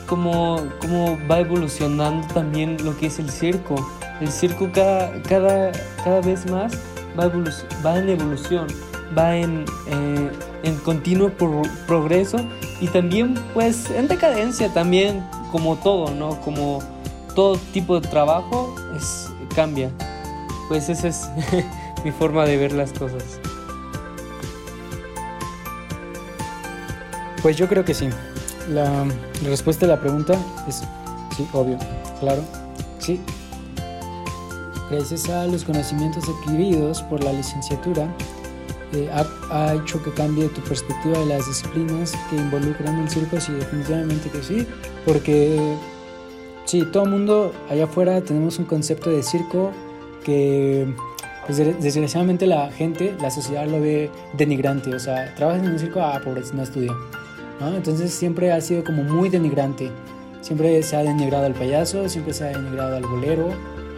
cómo, 0.07 0.69
cómo 0.81 1.19
va 1.31 1.39
evolucionando 1.39 2.27
también 2.35 2.77
lo 2.85 2.97
que 2.97 3.07
es 3.07 3.21
el 3.21 3.31
circo 3.31 3.77
el 4.21 4.31
circo 4.31 4.71
cada, 4.73 5.21
cada, 5.23 5.73
cada 6.05 6.21
vez 6.21 6.49
más 6.51 6.73
va, 7.19 7.99
en 7.99 8.09
evolución, 8.09 8.67
va 9.17 9.37
en, 9.37 9.65
eh, 9.87 10.31
en 10.63 10.77
continuo 10.77 11.31
progreso 11.87 12.39
y 12.81 12.89
también 12.89 13.35
pues 13.55 13.91
en 13.91 14.09
decadencia 14.09 14.73
también 14.73 15.25
como 15.51 15.77
todo, 15.77 16.11
¿no? 16.13 16.41
Como 16.41 16.81
todo 17.35 17.57
tipo 17.73 18.01
de 18.01 18.09
trabajo 18.09 18.75
cambia. 19.55 19.91
Pues 20.69 20.89
esa 20.89 21.09
es 21.09 21.29
mi 22.05 22.13
forma 22.13 22.45
de 22.45 22.57
ver 22.57 22.73
las 22.73 22.93
cosas. 22.93 23.41
Pues 27.43 27.57
yo 27.57 27.69
creo 27.69 27.85
que 27.85 27.95
sí. 27.95 28.09
La, 28.69 29.05
la 29.43 29.49
respuesta 29.49 29.87
a 29.87 29.89
la 29.89 30.01
pregunta 30.01 30.35
es 30.69 30.85
sí, 31.37 31.49
obvio, 31.53 31.79
claro, 32.21 32.43
sí, 32.99 33.21
gracias 34.91 35.29
a 35.29 35.47
los 35.47 35.65
conocimientos 35.65 36.25
adquiridos 36.29 37.03
por 37.03 37.23
la 37.23 37.33
licenciatura, 37.33 38.09
eh, 38.93 39.09
ha, 39.51 39.75
hecho 39.75 40.03
que 40.03 40.11
cambie 40.13 40.49
tu 40.49 40.61
perspectiva 40.63 41.19
de 41.21 41.27
las 41.27 41.47
disciplinas 41.47 42.13
que 42.29 42.37
involucran 42.37 42.99
el 42.99 43.09
circo, 43.09 43.41
sí, 43.41 43.53
definitivamente 43.53 44.29
que 44.31 44.43
sí, 44.43 44.67
porque 45.07 45.77
sí, 46.65 46.85
todo 46.93 47.05
el 47.05 47.11
mundo 47.11 47.53
allá 47.71 47.85
afuera 47.85 48.21
tenemos 48.21 48.59
un 48.59 48.65
concepto 48.65 49.11
de 49.11 49.23
circo 49.23 49.71
que 50.25 50.93
pues, 51.47 51.59
desgraciadamente 51.59 52.47
la 52.47 52.73
gente, 52.73 53.15
la 53.21 53.31
sociedad 53.31 53.67
lo 53.69 53.81
ve 53.81 54.11
denigrante, 54.33 54.93
o 54.93 54.99
sea, 54.99 55.33
trabajas 55.37 55.63
en 55.63 55.71
un 55.71 55.79
circo, 55.79 56.01
ah, 56.01 56.21
pobre, 56.25 56.43
no 56.53 56.63
estudio, 56.65 56.97
¿no? 57.61 57.77
Entonces 57.77 58.13
siempre 58.13 58.51
ha 58.51 58.61
sido 58.61 58.83
como 58.83 59.05
muy 59.05 59.29
denigrante, 59.29 59.93
siempre 60.41 60.83
se 60.83 60.97
ha 60.97 61.05
denigrado 61.05 61.47
al 61.47 61.55
payaso, 61.55 62.09
siempre 62.09 62.35
se 62.35 62.43
ha 62.45 62.59
denigrado 62.59 62.97
al 62.97 63.07
bolero, 63.07 63.51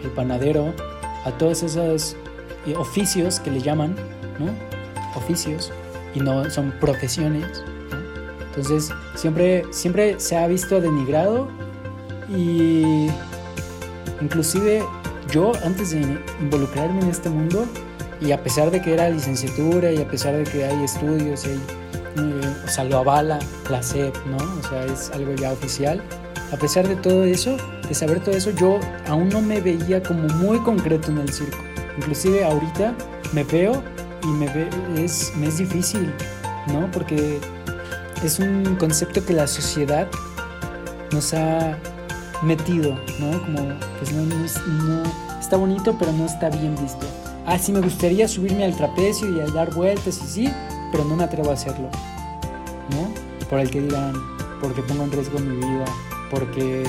el 0.03 0.09
panadero, 0.11 0.73
a 1.25 1.31
todos 1.31 1.63
esos 1.63 2.15
eh, 2.65 2.75
oficios 2.75 3.39
que 3.39 3.51
le 3.51 3.61
llaman, 3.61 3.95
¿no? 4.39 4.51
Oficios 5.15 5.71
y 6.15 6.19
no 6.19 6.49
son 6.49 6.71
profesiones. 6.79 7.63
Entonces 8.47 8.91
siempre, 9.15 9.65
siempre 9.71 10.19
se 10.19 10.37
ha 10.37 10.47
visto 10.47 10.79
denigrado 10.79 11.47
y 12.29 13.07
inclusive 14.21 14.83
yo 15.31 15.53
antes 15.65 15.91
de 15.91 16.19
involucrarme 16.39 17.01
en 17.01 17.09
este 17.09 17.29
mundo 17.29 17.65
y 18.21 18.31
a 18.31 18.43
pesar 18.43 18.69
de 18.69 18.81
que 18.81 18.93
era 18.93 19.09
licenciatura 19.09 19.91
y 19.91 20.01
a 20.01 20.07
pesar 20.07 20.35
de 20.35 20.43
que 20.43 20.63
hay 20.63 20.83
estudios 20.83 21.45
hay, 21.45 21.53
eh, 21.53 22.55
o 22.63 22.67
sea, 22.67 22.83
lo 22.83 22.99
avala 22.99 23.39
la 23.69 23.81
SEP, 23.81 24.15
¿no? 24.27 24.37
O 24.37 24.69
sea, 24.69 24.85
es 24.85 25.09
algo 25.11 25.33
ya 25.33 25.51
oficial 25.51 26.01
a 26.53 26.57
pesar 26.57 26.87
de 26.87 26.95
todo 26.95 27.23
eso, 27.23 27.57
de 27.87 27.95
saber 27.95 28.19
todo 28.19 28.35
eso, 28.35 28.51
yo 28.51 28.79
aún 29.07 29.29
no 29.29 29.41
me 29.41 29.59
veía 29.59 30.03
como 30.03 30.27
muy 30.35 30.59
concreto 30.59 31.09
en 31.09 31.17
el 31.17 31.33
circo. 31.33 31.57
Inclusive 31.97 32.45
ahorita 32.45 32.93
me 33.33 33.43
veo 33.43 33.81
y 34.21 34.27
me, 34.27 34.45
es, 35.03 35.33
me 35.35 35.47
es 35.47 35.57
difícil, 35.57 36.13
¿no? 36.67 36.91
Porque 36.91 37.39
es 38.23 38.37
un 38.37 38.75
concepto 38.75 39.25
que 39.25 39.33
la 39.33 39.47
sociedad 39.47 40.07
nos 41.11 41.33
ha 41.33 41.75
metido, 42.43 42.99
¿no? 43.19 43.41
Como, 43.41 43.73
pues 43.97 44.13
no, 44.13 44.23
no, 44.23 45.03
está 45.39 45.57
bonito, 45.57 45.95
pero 45.97 46.11
no 46.11 46.25
está 46.25 46.49
bien 46.49 46.75
visto. 46.75 47.07
Ah, 47.47 47.57
sí, 47.57 47.71
me 47.71 47.81
gustaría 47.81 48.27
subirme 48.27 48.63
al 48.63 48.77
trapecio 48.77 49.27
y 49.35 49.39
a 49.39 49.47
dar 49.47 49.73
vueltas 49.73 50.21
y 50.23 50.27
sí, 50.27 50.53
pero 50.91 51.03
no 51.03 51.15
me 51.15 51.23
atrevo 51.23 51.49
a 51.49 51.53
hacerlo, 51.53 51.89
¿no? 52.91 53.11
Por 53.49 53.59
el 53.59 53.71
que 53.71 53.81
dirán, 53.81 54.13
porque 54.61 54.83
pongo 54.83 55.03
en 55.03 55.11
riesgo 55.11 55.39
mi 55.39 55.55
vida, 55.57 55.85
porque 56.33 56.83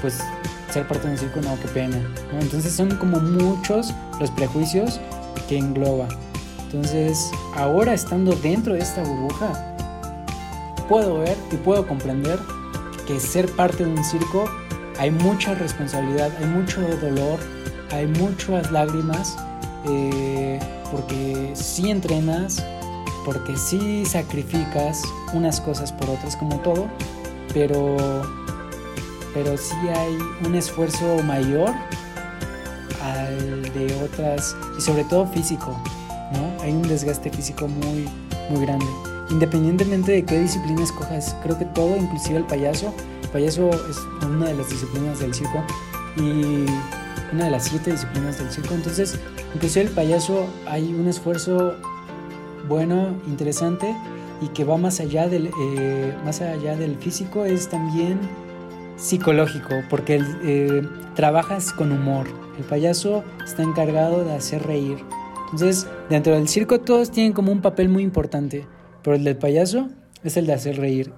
pues 0.00 0.22
ser 0.70 0.86
parte 0.86 1.06
de 1.06 1.14
un 1.14 1.18
circo, 1.18 1.40
no, 1.40 1.58
qué 1.60 1.68
pena. 1.68 1.96
Entonces 2.40 2.72
son 2.72 2.94
como 2.96 3.18
muchos 3.18 3.92
los 4.20 4.30
prejuicios 4.30 5.00
que 5.48 5.58
engloba. 5.58 6.08
Entonces 6.66 7.30
ahora 7.56 7.94
estando 7.94 8.32
dentro 8.36 8.74
de 8.74 8.80
esta 8.80 9.02
burbuja, 9.02 9.76
puedo 10.88 11.18
ver 11.18 11.36
y 11.50 11.56
puedo 11.56 11.86
comprender 11.86 12.38
que 13.06 13.18
ser 13.18 13.50
parte 13.52 13.84
de 13.84 13.90
un 13.90 14.04
circo 14.04 14.48
hay 14.98 15.10
mucha 15.10 15.54
responsabilidad, 15.54 16.30
hay 16.38 16.46
mucho 16.46 16.80
dolor, 16.98 17.38
hay 17.90 18.06
muchas 18.06 18.70
lágrimas, 18.70 19.36
eh, 19.86 20.60
porque 20.90 21.50
si 21.54 21.90
entrenas, 21.90 22.64
porque 23.24 23.56
si 23.56 24.04
sacrificas 24.04 25.02
unas 25.32 25.60
cosas 25.60 25.90
por 25.92 26.10
otras 26.10 26.36
como 26.36 26.60
todo, 26.60 26.86
pero 27.52 28.43
pero 29.34 29.56
sí 29.58 29.74
hay 29.94 30.16
un 30.46 30.54
esfuerzo 30.54 31.22
mayor 31.24 31.70
al 33.02 33.62
de 33.74 33.94
otras, 34.02 34.56
y 34.78 34.80
sobre 34.80 35.04
todo 35.04 35.26
físico, 35.26 35.76
¿no? 36.32 36.62
Hay 36.62 36.72
un 36.72 36.82
desgaste 36.82 37.30
físico 37.30 37.68
muy, 37.68 38.08
muy 38.48 38.64
grande. 38.64 38.86
independientemente 39.30 40.12
de 40.12 40.24
qué 40.24 40.38
disciplina 40.38 40.82
escojas, 40.82 41.34
creo 41.42 41.58
que 41.58 41.64
todo, 41.64 41.96
inclusive 41.96 42.38
el 42.38 42.44
payaso, 42.44 42.94
el 43.22 43.28
payaso 43.30 43.70
es 43.70 43.98
una 44.26 44.46
de 44.46 44.54
las 44.54 44.68
disciplinas 44.68 45.18
del 45.18 45.34
circo 45.34 45.64
y 46.16 46.66
una 47.32 47.46
de 47.46 47.50
las 47.50 47.64
siete 47.64 47.92
disciplinas 47.92 48.38
del 48.38 48.50
circo, 48.50 48.74
entonces 48.74 49.18
inclusive 49.54 49.86
el 49.86 49.90
payaso 49.92 50.46
hay 50.66 50.92
un 50.92 51.08
esfuerzo 51.08 51.74
bueno, 52.68 53.14
interesante 53.26 53.94
y 54.40 54.48
que 54.48 54.64
va 54.64 54.76
más 54.76 55.00
allá 55.00 55.26
del, 55.26 55.50
eh, 55.60 56.14
más 56.24 56.40
allá 56.40 56.76
del 56.76 56.96
físico, 56.96 57.44
es 57.44 57.68
también 57.68 58.20
psicológico, 58.96 59.82
porque 59.90 60.22
eh, 60.42 60.82
trabajas 61.14 61.72
con 61.72 61.92
humor. 61.92 62.26
El 62.58 62.64
payaso 62.64 63.24
está 63.44 63.62
encargado 63.62 64.24
de 64.24 64.34
hacer 64.34 64.62
reír. 64.66 64.98
Entonces, 65.52 65.86
dentro 66.08 66.34
del 66.34 66.48
circo 66.48 66.80
todos 66.80 67.10
tienen 67.10 67.32
como 67.32 67.52
un 67.52 67.60
papel 67.60 67.88
muy 67.88 68.02
importante, 68.02 68.66
pero 69.02 69.16
el 69.16 69.24
del 69.24 69.36
payaso 69.36 69.88
es 70.22 70.36
el 70.36 70.46
de 70.46 70.54
hacer 70.54 70.78
reír. 70.78 71.12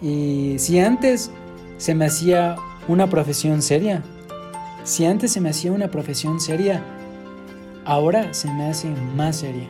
Y 0.00 0.56
si 0.58 0.78
antes 0.78 1.30
se 1.78 1.94
me 1.94 2.06
hacía 2.06 2.56
una 2.88 3.08
profesión 3.08 3.62
seria, 3.62 4.02
si 4.84 5.04
antes 5.04 5.32
se 5.32 5.40
me 5.40 5.50
hacía 5.50 5.72
una 5.72 5.88
profesión 5.90 6.40
seria, 6.40 6.82
ahora 7.84 8.32
se 8.32 8.48
me 8.52 8.66
hace 8.66 8.88
más 9.16 9.36
seria. 9.36 9.68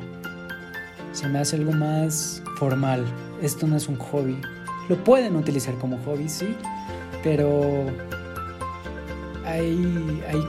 Se 1.13 1.27
me 1.29 1.39
hace 1.39 1.57
algo 1.57 1.73
más 1.73 2.43
formal. 2.59 3.07
Esto 3.41 3.67
no 3.67 3.77
es 3.77 3.89
un 3.89 3.97
hobby. 3.97 4.39
Lo 4.89 5.03
pueden 5.03 5.37
utilizar 5.37 5.75
como 5.77 5.99
hobby, 6.05 6.29
sí, 6.29 6.55
pero 7.27 7.87
hay, 9.45 10.23
hay, 10.29 10.49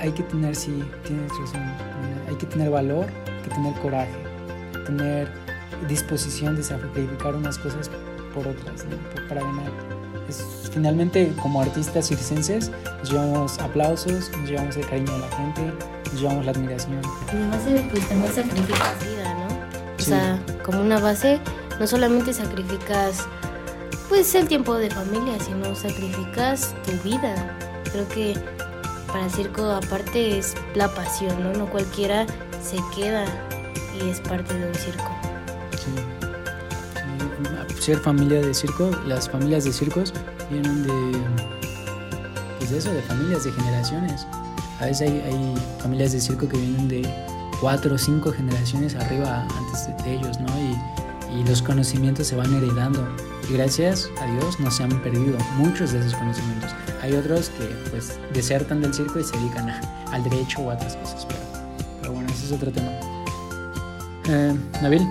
hay 0.00 0.10
que 0.10 0.24
tener, 0.24 0.56
sí, 0.56 0.82
tienes 1.04 1.30
razón, 1.38 1.62
hay 2.28 2.34
que 2.34 2.46
tener 2.46 2.68
valor, 2.68 3.06
hay 3.28 3.42
que 3.44 3.50
tener 3.50 3.72
coraje, 3.74 4.10
tener 4.86 5.28
disposición 5.86 6.56
de 6.56 6.64
sacrificar 6.64 7.32
unas 7.36 7.56
cosas 7.58 7.88
por 8.34 8.48
otras, 8.48 8.84
para 9.28 9.40
ganar. 9.40 9.70
Es, 10.28 10.68
finalmente, 10.72 11.32
como 11.40 11.62
artistas 11.62 12.08
circenses, 12.08 12.72
llevamos 13.08 13.60
aplausos, 13.60 14.28
llevamos 14.48 14.76
el 14.76 14.86
cariño 14.88 15.12
de 15.12 15.18
la 15.20 15.28
gente, 15.28 15.72
llevamos 16.18 16.44
la 16.44 16.50
admiración. 16.50 17.02
Además, 17.28 17.60
pues 17.92 18.08
también 18.08 18.32
sacrificas 18.32 19.04
vida, 19.04 19.32
¿no? 19.32 19.94
O 19.96 20.02
sea, 20.02 20.42
como 20.64 20.80
una 20.80 20.98
base, 20.98 21.38
no 21.78 21.86
solamente 21.86 22.32
sacrificas 22.32 23.28
pues 24.08 24.34
el 24.34 24.48
tiempo 24.48 24.74
de 24.74 24.90
familia, 24.90 25.38
sino 25.40 25.74
sacrificas 25.74 26.74
tu 26.84 26.92
vida. 27.08 27.56
Creo 27.90 28.08
que 28.08 28.34
para 29.06 29.24
el 29.24 29.30
circo 29.30 29.64
aparte 29.70 30.38
es 30.38 30.54
la 30.74 30.88
pasión, 30.88 31.42
¿no? 31.42 31.52
No 31.52 31.70
cualquiera 31.70 32.26
se 32.62 32.76
queda 32.94 33.24
y 33.98 34.08
es 34.08 34.20
parte 34.20 34.54
de 34.54 34.68
un 34.68 34.74
circo. 34.74 35.10
Sí. 35.72 35.90
Ser 37.80 37.98
familia 37.98 38.40
de 38.40 38.52
circo, 38.52 38.90
las 39.06 39.30
familias 39.30 39.64
de 39.64 39.72
circos 39.72 40.12
vienen 40.50 40.82
de, 40.82 41.18
pues 42.58 42.72
eso, 42.72 42.92
de 42.92 43.02
familias, 43.02 43.44
de 43.44 43.52
generaciones. 43.52 44.26
A 44.80 44.86
veces 44.86 45.08
hay, 45.08 45.20
hay 45.20 45.54
familias 45.80 46.12
de 46.12 46.20
circo 46.20 46.48
que 46.48 46.56
vienen 46.56 46.88
de 46.88 47.08
cuatro 47.60 47.94
o 47.94 47.98
cinco 47.98 48.32
generaciones 48.32 48.94
arriba 48.96 49.46
antes 49.56 49.86
de, 50.04 50.14
ellos, 50.14 50.40
¿no? 50.40 50.48
Y, 50.58 51.40
y 51.40 51.44
los 51.44 51.62
conocimientos 51.62 52.26
se 52.26 52.36
van 52.36 52.52
heredando 52.54 53.06
y 53.48 53.54
gracias 53.54 54.10
a 54.20 54.26
Dios 54.26 54.58
no 54.60 54.70
se 54.70 54.82
han 54.82 55.02
perdido 55.02 55.36
muchos 55.56 55.92
de 55.92 56.00
esos 56.00 56.14
conocimientos. 56.14 56.70
Hay 57.02 57.14
otros 57.14 57.50
que 57.50 57.64
pues 57.90 58.18
desertan 58.32 58.80
del 58.80 58.92
circo 58.92 59.18
y 59.20 59.24
se 59.24 59.36
dedican 59.36 59.68
al 59.70 60.24
derecho 60.24 60.60
o 60.60 60.70
a 60.70 60.74
otras 60.74 60.96
cosas, 60.96 61.26
pero, 62.00 62.12
bueno, 62.12 62.28
ese 62.30 62.46
es 62.46 62.52
otro 62.52 62.70
tema. 62.70 62.90
Eh, 64.28 64.54
Nabil. 64.82 65.06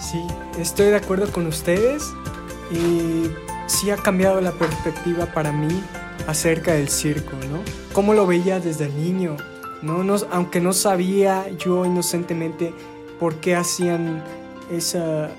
Sí, 0.00 0.24
estoy 0.58 0.86
de 0.86 0.96
acuerdo 0.96 1.30
con 1.32 1.46
ustedes 1.46 2.02
y 2.70 3.30
sí 3.66 3.90
ha 3.90 3.96
cambiado 3.96 4.40
la 4.40 4.52
perspectiva 4.52 5.26
para 5.26 5.52
mí 5.52 5.82
acerca 6.26 6.74
del 6.74 6.88
circo, 6.88 7.32
¿no? 7.50 7.60
¿Cómo 7.92 8.14
lo 8.14 8.26
veía 8.26 8.60
desde 8.60 8.88
niño? 8.88 9.36
¿no? 9.84 10.02
no 10.02 10.16
aunque 10.30 10.60
no 10.60 10.72
sabía 10.72 11.48
yo 11.58 11.84
inocentemente 11.84 12.74
por 13.20 13.36
qué 13.36 13.54
hacían 13.54 14.22
es 14.70 14.96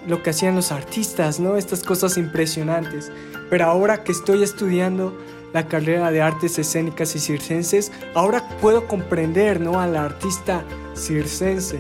lo 0.08 0.24
que 0.24 0.30
hacían 0.30 0.56
los 0.56 0.72
artistas, 0.72 1.40
¿no? 1.40 1.58
Estas 1.58 1.84
cosas 1.84 2.18
impresionantes. 2.18 3.12
Pero 3.50 3.66
ahora 3.66 4.04
que 4.04 4.12
estoy 4.12 4.44
estudiando 4.44 5.18
la 5.54 5.68
carrera 5.68 6.12
de 6.12 6.22
artes 6.22 6.60
escénicas 6.60 7.16
y 7.16 7.20
circenses, 7.20 7.92
ahora 8.14 8.48
puedo 8.62 8.88
comprender, 8.88 9.62
¿no? 9.62 9.80
Al 9.80 9.96
artista 9.96 10.64
circense. 10.96 11.80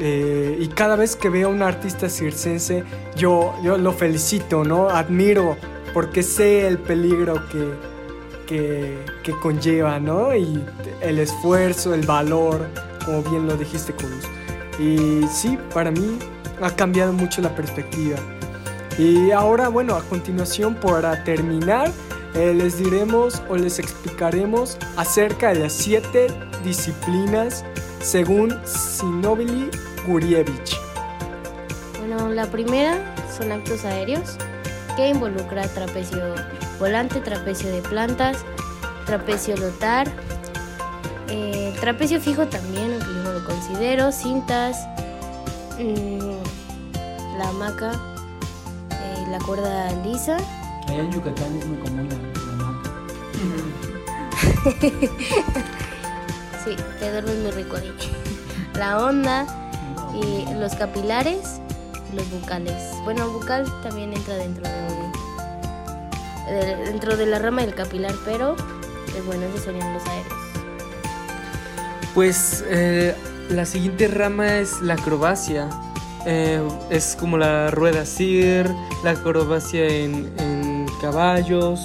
Eh, 0.00 0.58
y 0.60 0.68
cada 0.68 0.96
vez 0.96 1.14
que 1.14 1.28
veo 1.28 1.48
a 1.48 1.50
un 1.52 1.62
artista 1.62 2.08
circense, 2.08 2.84
yo, 3.16 3.54
yo 3.62 3.78
lo 3.78 3.92
felicito, 3.92 4.64
¿no? 4.64 4.88
Admiro 4.90 5.56
porque 5.94 6.24
sé 6.24 6.66
el 6.66 6.78
peligro 6.78 7.40
que, 7.48 8.98
que, 9.22 9.32
conlleva, 9.40 10.00
¿no? 10.00 10.34
Y 10.34 10.62
el 11.00 11.20
esfuerzo, 11.20 11.94
el 11.94 12.04
valor, 12.04 12.66
como 13.04 13.22
bien 13.22 13.46
lo 13.46 13.56
dijiste, 13.56 13.92
Cruz. 13.92 14.24
Y 14.78 15.24
sí, 15.32 15.56
para 15.72 15.92
mí 15.92 16.18
ha 16.62 16.70
cambiado 16.70 17.12
mucho 17.12 17.40
la 17.40 17.54
perspectiva. 17.54 18.16
Y 18.98 19.32
ahora, 19.32 19.68
bueno, 19.68 19.96
a 19.96 20.02
continuación, 20.02 20.74
para 20.76 21.24
terminar, 21.24 21.90
eh, 22.34 22.54
les 22.54 22.78
diremos 22.78 23.42
o 23.48 23.56
les 23.56 23.78
explicaremos 23.78 24.76
acerca 24.96 25.52
de 25.52 25.60
las 25.60 25.72
siete 25.72 26.28
disciplinas 26.64 27.64
según 28.00 28.54
Sinovili 28.64 29.70
Gurievich. 30.06 30.78
Bueno, 31.98 32.28
la 32.28 32.46
primera 32.46 32.98
son 33.36 33.50
actos 33.50 33.84
aéreos, 33.84 34.36
que 34.96 35.08
involucra 35.08 35.66
trapecio 35.68 36.34
volante, 36.78 37.20
trapecio 37.20 37.70
de 37.70 37.82
plantas, 37.82 38.44
trapecio 39.06 39.56
lotar, 39.56 40.06
eh, 41.28 41.74
trapecio 41.80 42.20
fijo 42.20 42.46
también, 42.46 42.92
aunque 42.92 43.06
yo 43.24 43.32
lo 43.32 43.44
considero, 43.44 44.12
cintas, 44.12 44.86
mmm, 45.78 46.23
la 47.38 47.48
hamaca, 47.48 47.92
eh, 48.90 49.24
la 49.30 49.38
cuerda 49.38 49.90
lisa. 50.02 50.36
Allá 50.88 51.00
en 51.00 51.12
Yucatán 51.12 51.56
es 51.56 51.66
muy 51.66 51.78
común 51.78 52.08
la, 52.08 52.16
hamaca. 52.52 52.90
sí, 56.64 56.76
te 56.98 57.10
duermes 57.10 57.36
muy 57.38 57.50
rico 57.50 57.76
ahí. 57.76 57.92
La 58.74 59.04
onda 59.04 59.46
y 60.14 60.46
los 60.54 60.74
capilares 60.74 61.60
y 62.12 62.16
los 62.16 62.30
bucales. 62.30 62.82
Bueno, 63.04 63.28
bucal 63.30 63.64
también 63.82 64.12
entra 64.12 64.36
dentro 64.36 64.64
de, 66.48 66.76
dentro 66.84 67.16
de 67.16 67.26
la 67.26 67.38
rama 67.38 67.62
del 67.62 67.74
capilar, 67.74 68.14
pero 68.24 68.56
pues 69.10 69.26
bueno, 69.26 69.46
esos 69.46 69.62
serían 69.62 69.94
los 69.94 70.06
aéreos. 70.06 70.34
Pues 72.14 72.64
eh, 72.68 73.14
la 73.48 73.66
siguiente 73.66 74.08
rama 74.08 74.58
es 74.58 74.80
la 74.80 74.94
acrobacia. 74.94 75.68
Eh, 76.26 76.62
es 76.90 77.16
como 77.18 77.36
la 77.36 77.70
rueda 77.70 78.04
CIR, 78.06 78.70
la 79.02 79.10
acrobacia 79.10 79.86
en, 79.86 80.32
caballos, 81.00 81.84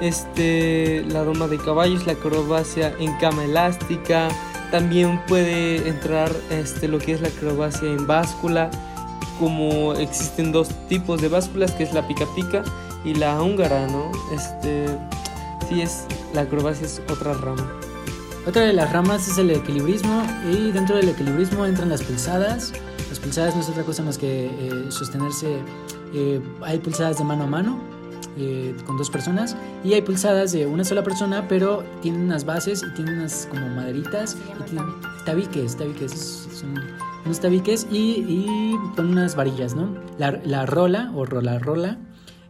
este, 0.00 1.04
la 1.08 1.22
doma 1.22 1.46
de 1.46 1.58
caballos, 1.58 2.06
la 2.06 2.14
acrobacia 2.14 2.94
en 2.98 3.12
cama 3.18 3.44
elástica. 3.44 4.28
También 4.70 5.20
puede 5.26 5.88
entrar 5.88 6.32
este, 6.50 6.88
lo 6.88 6.98
que 6.98 7.12
es 7.12 7.20
la 7.20 7.28
acrobacia 7.28 7.88
en 7.88 8.06
báscula, 8.06 8.70
como 9.38 9.92
existen 9.94 10.52
dos 10.52 10.68
tipos 10.88 11.20
de 11.20 11.28
básculas, 11.28 11.72
que 11.72 11.84
es 11.84 11.92
la 11.92 12.06
pica 12.08 12.24
pica 12.34 12.64
y 13.04 13.14
la 13.14 13.40
húngara, 13.42 13.86
¿no? 13.88 14.10
Este, 14.34 14.86
sí 15.68 15.82
es, 15.82 16.04
la 16.32 16.42
acrobacia 16.42 16.86
es 16.86 17.02
otra 17.10 17.34
rama. 17.34 17.70
Otra 18.46 18.62
de 18.62 18.72
las 18.72 18.92
ramas 18.92 19.28
es 19.28 19.38
el 19.38 19.50
equilibrismo 19.50 20.22
y 20.50 20.70
dentro 20.70 20.96
del 20.96 21.08
equilibrismo 21.08 21.66
entran 21.66 21.88
las 21.88 22.02
pulsadas, 22.02 22.72
pulsadas 23.26 23.56
no 23.56 23.60
es 23.60 23.68
otra 23.68 23.82
cosa 23.82 24.04
más 24.04 24.18
que 24.18 24.46
eh, 24.46 24.84
sostenerse. 24.88 25.58
Eh, 26.14 26.40
hay 26.62 26.78
pulsadas 26.78 27.18
de 27.18 27.24
mano 27.24 27.42
a 27.42 27.46
mano 27.48 27.80
eh, 28.38 28.72
con 28.86 28.96
dos 28.96 29.10
personas 29.10 29.56
y 29.82 29.94
hay 29.94 30.02
pulsadas 30.02 30.52
de 30.52 30.64
una 30.64 30.84
sola 30.84 31.02
persona, 31.02 31.48
pero 31.48 31.82
tienen 32.02 32.22
unas 32.22 32.44
bases 32.44 32.84
y 32.84 32.94
tienen 32.94 33.18
unas 33.18 33.48
como 33.50 33.68
maderitas 33.70 34.36
y 34.60 34.62
tienen 34.70 34.86
tabiques, 35.24 35.76
tabiques, 35.76 36.48
son 36.52 36.80
unos 37.24 37.40
tabiques 37.40 37.88
y, 37.90 37.96
y 38.28 38.76
con 38.94 39.08
unas 39.08 39.34
varillas, 39.34 39.74
¿no? 39.74 39.88
La, 40.18 40.40
la 40.44 40.64
rola 40.64 41.10
o 41.16 41.24
rola 41.24 41.58
rola 41.58 41.98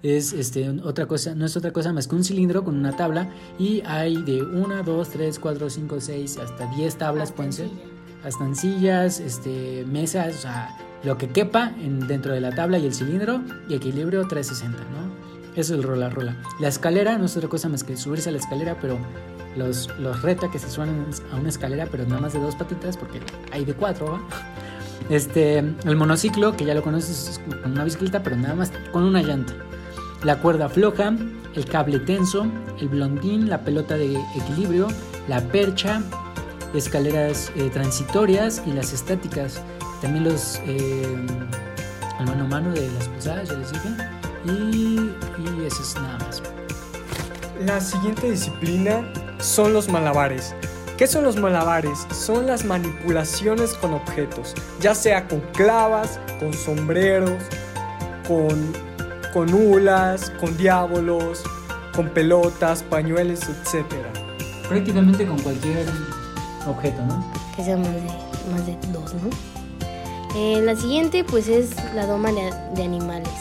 es 0.02 0.34
este, 0.34 0.68
otra 0.84 1.06
cosa, 1.06 1.34
no 1.34 1.46
es 1.46 1.56
otra 1.56 1.72
cosa 1.72 1.94
más 1.94 2.06
que 2.06 2.16
un 2.16 2.22
cilindro 2.22 2.64
con 2.64 2.76
una 2.76 2.94
tabla 2.94 3.30
y 3.58 3.80
hay 3.86 4.22
de 4.22 4.42
1, 4.42 4.82
2, 4.82 5.08
3, 5.08 5.38
4, 5.38 5.70
5, 5.70 6.00
6 6.00 6.36
hasta 6.36 6.66
10 6.76 6.96
tablas 6.96 7.32
pueden 7.32 7.54
ser 7.54 7.95
sillas, 8.54 9.20
este, 9.20 9.84
mesas, 9.86 10.36
o 10.36 10.38
sea, 10.38 10.76
lo 11.02 11.18
que 11.18 11.28
quepa 11.28 11.72
en, 11.80 12.06
dentro 12.06 12.32
de 12.32 12.40
la 12.40 12.50
tabla 12.50 12.78
y 12.78 12.86
el 12.86 12.94
cilindro 12.94 13.42
y 13.68 13.74
equilibrio 13.74 14.26
360, 14.26 14.78
¿no? 14.78 15.16
Eso 15.52 15.74
es 15.74 15.78
el 15.78 15.82
rola 15.82 16.10
rola. 16.10 16.36
La 16.60 16.68
escalera 16.68 17.16
no 17.16 17.26
es 17.26 17.36
otra 17.36 17.48
cosa 17.48 17.68
más 17.68 17.82
que 17.82 17.96
subirse 17.96 18.28
a 18.28 18.32
la 18.32 18.38
escalera, 18.38 18.76
pero 18.80 18.98
los, 19.56 19.88
los 19.98 20.20
reta 20.22 20.50
que 20.50 20.58
se 20.58 20.68
suenan 20.68 21.06
a 21.32 21.36
una 21.36 21.48
escalera, 21.48 21.86
pero 21.90 22.04
nada 22.04 22.20
más 22.20 22.32
de 22.34 22.40
dos 22.40 22.54
patitas, 22.54 22.96
porque 22.96 23.20
hay 23.52 23.64
de 23.64 23.74
cuatro, 23.74 24.12
¿va? 24.12 24.20
Este, 25.08 25.58
el 25.58 25.94
monociclo, 25.96 26.56
que 26.56 26.64
ya 26.64 26.74
lo 26.74 26.82
conoces, 26.82 27.28
es 27.28 27.38
con 27.62 27.70
una 27.70 27.84
bicicleta, 27.84 28.24
pero 28.24 28.34
nada 28.34 28.56
más 28.56 28.72
con 28.90 29.04
una 29.04 29.22
llanta. 29.22 29.52
La 30.24 30.40
cuerda 30.40 30.68
floja, 30.68 31.14
el 31.54 31.64
cable 31.66 32.00
tenso, 32.00 32.46
el 32.80 32.88
blondín, 32.88 33.48
la 33.48 33.60
pelota 33.60 33.96
de 33.96 34.18
equilibrio, 34.34 34.88
la 35.28 35.40
percha, 35.40 36.02
escaleras 36.74 37.50
eh, 37.56 37.70
transitorias 37.72 38.62
y 38.66 38.72
las 38.72 38.92
estáticas. 38.92 39.60
También 40.00 40.24
los 40.24 40.60
eh, 40.66 41.16
el 42.20 42.26
mano 42.26 42.44
a 42.44 42.48
mano 42.48 42.72
de 42.72 42.90
las 42.92 43.08
posadas, 43.08 43.48
ya 43.48 43.54
les 43.56 43.72
dije. 43.72 43.88
Y, 44.44 45.10
y 45.38 45.66
eso 45.66 45.82
es 45.82 45.94
nada 45.96 46.18
más. 46.18 46.42
La 47.64 47.80
siguiente 47.80 48.30
disciplina 48.30 49.10
son 49.38 49.72
los 49.72 49.88
malabares. 49.88 50.54
¿Qué 50.96 51.06
son 51.06 51.24
los 51.24 51.36
malabares? 51.36 52.06
Son 52.10 52.46
las 52.46 52.64
manipulaciones 52.64 53.74
con 53.74 53.92
objetos, 53.92 54.54
ya 54.80 54.94
sea 54.94 55.28
con 55.28 55.40
clavas, 55.52 56.18
con 56.40 56.54
sombreros, 56.54 57.42
con, 58.26 58.72
con 59.34 59.52
hulas, 59.52 60.30
con 60.40 60.56
diábolos, 60.56 61.42
con 61.94 62.08
pelotas, 62.08 62.82
pañuelos, 62.82 63.40
etc. 63.42 63.84
Prácticamente 64.68 65.26
con 65.26 65.38
cualquier 65.40 65.86
objeto, 66.66 67.02
¿no? 67.04 67.24
Que 67.54 67.64
sea 67.64 67.76
más 67.76 67.94
de, 67.94 68.02
más 68.52 68.66
de 68.66 68.76
dos, 68.92 69.14
¿no? 69.14 69.30
Eh, 70.36 70.60
la 70.62 70.76
siguiente 70.76 71.24
pues 71.24 71.48
es 71.48 71.70
la 71.94 72.06
doma 72.06 72.30
de, 72.32 72.52
de 72.74 72.84
animales. 72.84 73.32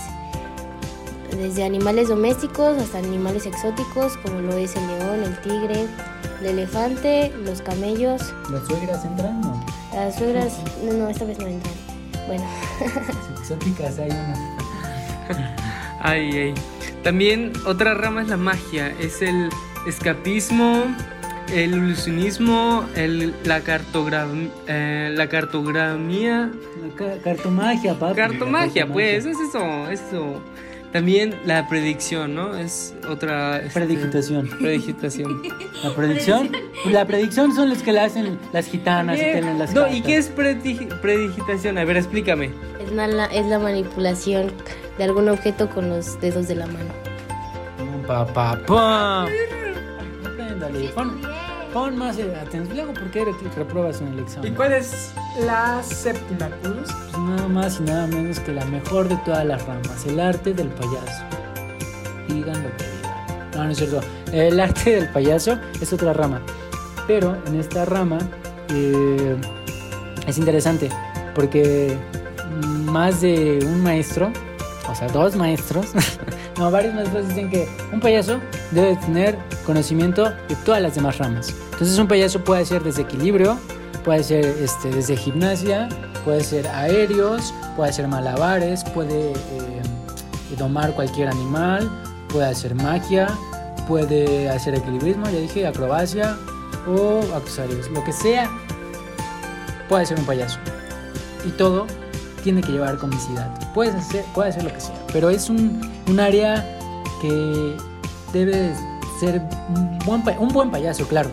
Desde 1.31 1.65
animales 1.65 2.07
domésticos 2.07 2.77
hasta 2.77 2.99
animales 2.99 3.45
exóticos 3.45 4.15
como 4.17 4.39
lo 4.39 4.53
es 4.53 4.75
el 4.75 4.87
león, 4.87 5.23
el 5.23 5.41
tigre, 5.41 5.87
el 6.39 6.45
elefante, 6.45 7.33
los 7.43 7.61
camellos. 7.61 8.21
¿Las 8.49 8.65
suegras 8.67 9.03
entran? 9.03 9.41
No. 9.41 9.65
Las 9.93 10.15
suegras, 10.15 10.53
no, 10.83 10.93
no, 10.93 11.09
esta 11.09 11.25
vez 11.25 11.37
no 11.39 11.47
entran. 11.47 11.73
Bueno, 12.27 12.43
Exóticas 13.39 13.99
hay 13.99 14.09
unas. 14.09 14.39
Ay, 16.01 16.37
ay. 16.37 16.53
También 17.03 17.53
otra 17.65 17.93
rama 17.93 18.21
es 18.21 18.29
la 18.29 18.37
magia, 18.37 18.87
es 18.99 19.21
el 19.21 19.49
escapismo, 19.87 20.85
el 21.53 21.71
ilusionismo, 21.75 22.85
el, 22.95 23.33
la, 23.43 23.61
cartogra- 23.61 24.27
eh, 24.67 25.11
la 25.15 25.27
cartogramía, 25.27 26.51
La 26.81 26.95
ca- 26.95 27.17
cartomagia, 27.23 27.93
papi. 27.93 28.15
cartomagia, 28.15 28.87
pues, 28.87 29.25
es 29.25 29.37
eso, 29.39 29.87
es 29.89 30.01
eso. 30.01 30.41
También 30.91 31.35
la 31.45 31.67
predicción, 31.67 32.35
¿no? 32.35 32.55
Es 32.55 32.95
otra... 33.09 33.57
este, 33.59 33.81
Predigitación. 33.81 34.47
Predigitación. 34.47 35.41
La 35.83 35.93
predicción. 35.93 36.49
La 36.85 37.05
predicción 37.05 37.53
son 37.53 37.67
los 37.69 37.79
que 37.83 37.91
la 37.91 38.05
hacen 38.05 38.39
las 38.53 38.67
gitanas 38.67 39.17
y 39.19 39.23
tienen 39.23 39.59
las 39.59 39.73
No, 39.73 39.81
cartas. 39.81 39.97
¿y 39.97 40.01
qué 40.01 40.15
es 40.15 40.33
predi- 40.33 40.87
predigitación? 41.01 41.77
A 41.77 41.83
ver, 41.83 41.97
explícame. 41.97 42.51
es 42.81 42.91
la, 42.93 43.25
es 43.25 43.45
la 43.47 43.59
manipulación 43.59 44.53
de 44.97 45.03
algún 45.03 45.27
objeto 45.27 45.69
con 45.69 45.89
los 45.89 46.17
dedos 46.21 46.47
de 46.47 46.55
la 46.55 46.67
mano. 46.67 46.93
Pa, 48.07 48.25
pa, 48.25 48.57
pa. 48.65 49.23
Apréndale. 50.23 50.91
Pon, 51.75 51.97
más 51.97 52.17
atención. 52.17 52.69
Luego, 52.73 52.93
¿por 52.93 53.11
qué 53.11 53.25
repruebas 53.53 53.99
en 53.99 54.07
el 54.07 54.19
¿Y 54.19 54.21
examen? 54.21 54.55
cuál 54.55 54.71
es 54.71 55.11
la 55.45 55.83
séptima, 55.83 56.47
Cruz? 56.63 56.87
Pues 57.11 57.17
nada 57.21 57.47
más 57.49 57.79
y 57.81 57.83
nada 57.83 58.07
menos 58.07 58.39
que 58.39 58.53
la 58.53 58.63
mejor 58.63 59.09
de 59.09 59.17
todas 59.25 59.45
las 59.45 59.61
ramas, 59.65 60.05
el 60.05 60.21
arte 60.21 60.53
del 60.53 60.69
payaso. 60.69 61.23
Digan 62.29 62.63
lo 62.63 62.69
que 62.77 62.83
digan. 62.85 63.51
No, 63.57 63.65
no 63.65 63.71
es 63.71 63.77
cierto. 63.77 63.99
El 64.31 64.57
arte 64.57 64.91
del 64.91 65.09
payaso 65.09 65.59
es 65.81 65.91
otra 65.91 66.13
rama. 66.13 66.41
Pero 67.07 67.35
en 67.45 67.59
esta 67.59 67.83
rama 67.83 68.19
eh, 68.69 69.35
es 70.27 70.37
interesante 70.37 70.89
porque 71.35 71.97
más 72.85 73.19
de 73.19 73.59
un 73.65 73.83
maestro, 73.83 74.31
o 74.89 74.95
sea, 74.95 75.09
dos 75.09 75.35
maestros, 75.35 75.87
no, 76.57 76.71
varios 76.71 76.95
maestros 76.95 77.27
dicen 77.27 77.49
que 77.49 77.67
un 77.91 77.99
payaso 77.99 78.39
debe 78.71 78.95
tener 78.95 79.37
conocimiento 79.65 80.23
de 80.23 80.55
todas 80.63 80.81
las 80.81 80.95
demás 80.95 81.17
ramas. 81.17 81.53
Entonces 81.75 81.99
un 81.99 82.07
payaso 82.07 82.41
puede 82.41 82.65
ser 82.65 82.83
desde 82.83 83.01
equilibrio, 83.01 83.59
puede 84.05 84.23
ser 84.23 84.45
este, 84.45 84.89
desde 84.91 85.17
gimnasia, 85.17 85.89
puede 86.23 86.41
ser 86.41 86.65
aéreos, 86.69 87.53
puede 87.75 87.91
ser 87.91 88.07
malabares, 88.07 88.85
puede 88.85 89.31
eh, 89.33 89.81
domar 90.57 90.93
cualquier 90.93 91.27
animal, 91.27 91.91
puede 92.29 92.45
hacer 92.45 92.75
magia, 92.75 93.27
puede 93.89 94.49
hacer 94.49 94.75
equilibrismo, 94.75 95.25
ya 95.25 95.39
dije, 95.39 95.67
acrobacia 95.67 96.37
o 96.87 97.19
accesorios, 97.35 97.89
lo 97.89 98.01
que 98.05 98.13
sea, 98.13 98.49
puede 99.89 100.05
ser 100.05 100.17
un 100.17 100.25
payaso. 100.25 100.59
Y 101.45 101.49
todo 101.49 101.87
tiene 102.41 102.61
que 102.61 102.71
llevar 102.71 102.97
comicidad. 102.97 103.51
Puedes 103.73 103.95
hacer, 103.95 104.23
puede 104.33 104.49
hacer 104.51 104.63
lo 104.63 104.71
que 104.71 104.79
sea, 104.79 104.95
pero 105.11 105.29
es 105.29 105.49
un, 105.49 105.81
un 106.07 106.19
área 106.21 106.63
que 107.21 107.75
debe 108.31 108.73
ser 109.19 109.41
un 109.75 109.99
buen, 110.05 110.23
un 110.39 110.47
buen 110.53 110.71
payaso, 110.71 111.05
claro. 111.05 111.29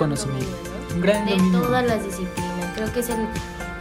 Tener 0.00 0.94
un 0.94 1.00
gran 1.02 1.26
de 1.26 1.36
dominio. 1.36 1.60
todas 1.60 1.86
las 1.86 2.02
disciplinas. 2.04 2.74
Creo 2.74 2.92
que 2.92 3.00
es 3.00 3.10
el, 3.10 3.28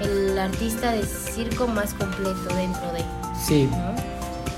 el 0.01 0.37
artista 0.37 0.91
de 0.91 1.03
circo 1.03 1.65
más 1.67 1.93
completo 1.93 2.53
dentro 2.55 2.91
de. 2.91 3.05
Sí, 3.41 3.69
¿no? 3.71 3.95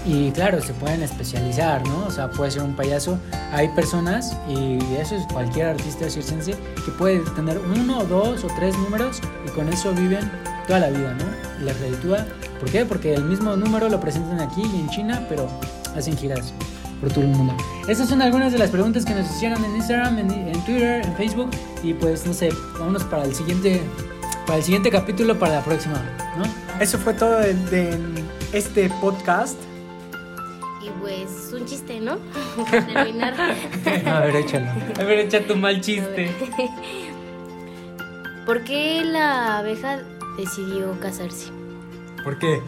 Y 0.03 0.31
claro, 0.31 0.59
se 0.59 0.73
pueden 0.73 1.03
especializar, 1.03 1.87
¿no? 1.87 2.05
O 2.07 2.11
sea, 2.11 2.31
puede 2.31 2.49
ser 2.49 2.63
un 2.63 2.75
payaso. 2.75 3.19
Hay 3.51 3.67
personas, 3.69 4.35
y 4.49 4.79
eso 4.95 5.15
es 5.15 5.23
cualquier 5.31 5.67
artista 5.67 6.09
circense, 6.09 6.55
que 6.83 6.91
puede 6.97 7.19
tener 7.35 7.59
uno, 7.59 8.03
dos 8.05 8.43
o 8.43 8.47
tres 8.57 8.75
números 8.79 9.21
y 9.45 9.49
con 9.51 9.69
eso 9.69 9.93
viven 9.93 10.31
toda 10.65 10.79
la 10.79 10.89
vida, 10.89 11.13
¿no? 11.13 11.63
Les 11.63 11.79
reditúa. 11.79 12.25
¿Por 12.59 12.71
qué? 12.71 12.85
Porque 12.85 13.13
el 13.13 13.25
mismo 13.25 13.55
número 13.55 13.89
lo 13.89 13.99
presentan 13.99 14.39
aquí 14.39 14.63
y 14.63 14.79
en 14.79 14.89
China, 14.89 15.23
pero 15.29 15.47
hacen 15.95 16.17
giras 16.17 16.53
por 17.01 17.11
todo 17.11 17.23
el 17.25 17.31
mundo. 17.31 17.53
Esas 17.87 18.07
son 18.07 18.21
algunas 18.21 18.53
de 18.53 18.59
las 18.59 18.69
preguntas 18.69 19.03
que 19.03 19.13
nos 19.13 19.29
hicieron 19.29 19.63
en 19.65 19.75
Instagram, 19.75 20.19
en, 20.19 20.31
en 20.31 20.65
Twitter, 20.65 21.03
en 21.03 21.15
Facebook. 21.15 21.49
Y 21.83 21.93
pues, 21.93 22.25
no 22.25 22.33
sé, 22.33 22.49
vámonos 22.77 23.03
para 23.03 23.23
el 23.23 23.33
siguiente, 23.33 23.81
para 24.45 24.59
el 24.59 24.63
siguiente 24.63 24.91
capítulo, 24.91 25.37
para 25.37 25.55
la 25.55 25.63
próxima, 25.63 26.01
¿no? 26.37 26.43
Eso 26.79 26.97
fue 26.97 27.13
todo 27.13 27.39
de, 27.39 27.53
de 27.53 27.99
este 28.53 28.89
podcast. 29.01 29.57
Y 30.83 30.89
pues 30.99 31.51
un 31.53 31.65
chiste, 31.65 31.99
¿no? 31.99 32.17
Para 32.71 32.87
terminar. 32.87 33.33
A 34.05 34.19
ver, 34.21 34.35
échalo. 34.35 34.71
A 34.99 35.03
ver, 35.03 35.19
echa 35.19 35.45
tu 35.45 35.55
mal 35.55 35.81
chiste. 35.81 36.31
¿Por 38.45 38.63
qué 38.63 39.03
la 39.03 39.59
abeja 39.59 39.99
decidió 40.37 40.99
casarse? 40.99 41.51
¿Por 42.23 42.39
qué? 42.39 42.61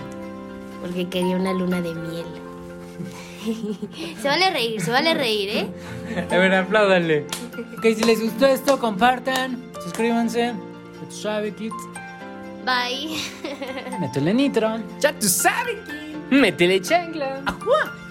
Porque 0.82 1.10
quería 1.10 1.36
una 1.36 1.54
luna 1.54 1.82
de 1.82 1.93
miel. 1.96 2.26
se 4.21 4.27
vale 4.27 4.49
reír, 4.51 4.82
se 4.82 4.91
vale 4.91 5.13
reír, 5.13 5.49
¿eh? 5.49 5.67
A 6.32 6.38
ver, 6.38 6.53
apláudale. 6.53 7.25
Ok, 7.77 7.86
si 7.95 8.03
les 8.03 8.21
gustó 8.21 8.47
esto, 8.47 8.79
compartan, 8.79 9.71
suscríbanse. 9.84 10.53
Ya 11.01 11.10
tú 11.10 11.15
sabes, 11.15 11.53
kids. 11.56 11.75
Bye. 12.65 13.17
Métele 13.99 14.34
nitro. 14.34 14.79
Ya 14.99 15.17
tú 15.17 15.27
sabes. 15.27 15.75
Métele 16.29 16.82
chancla. 16.82 17.41
¡Ajua! 17.45 18.03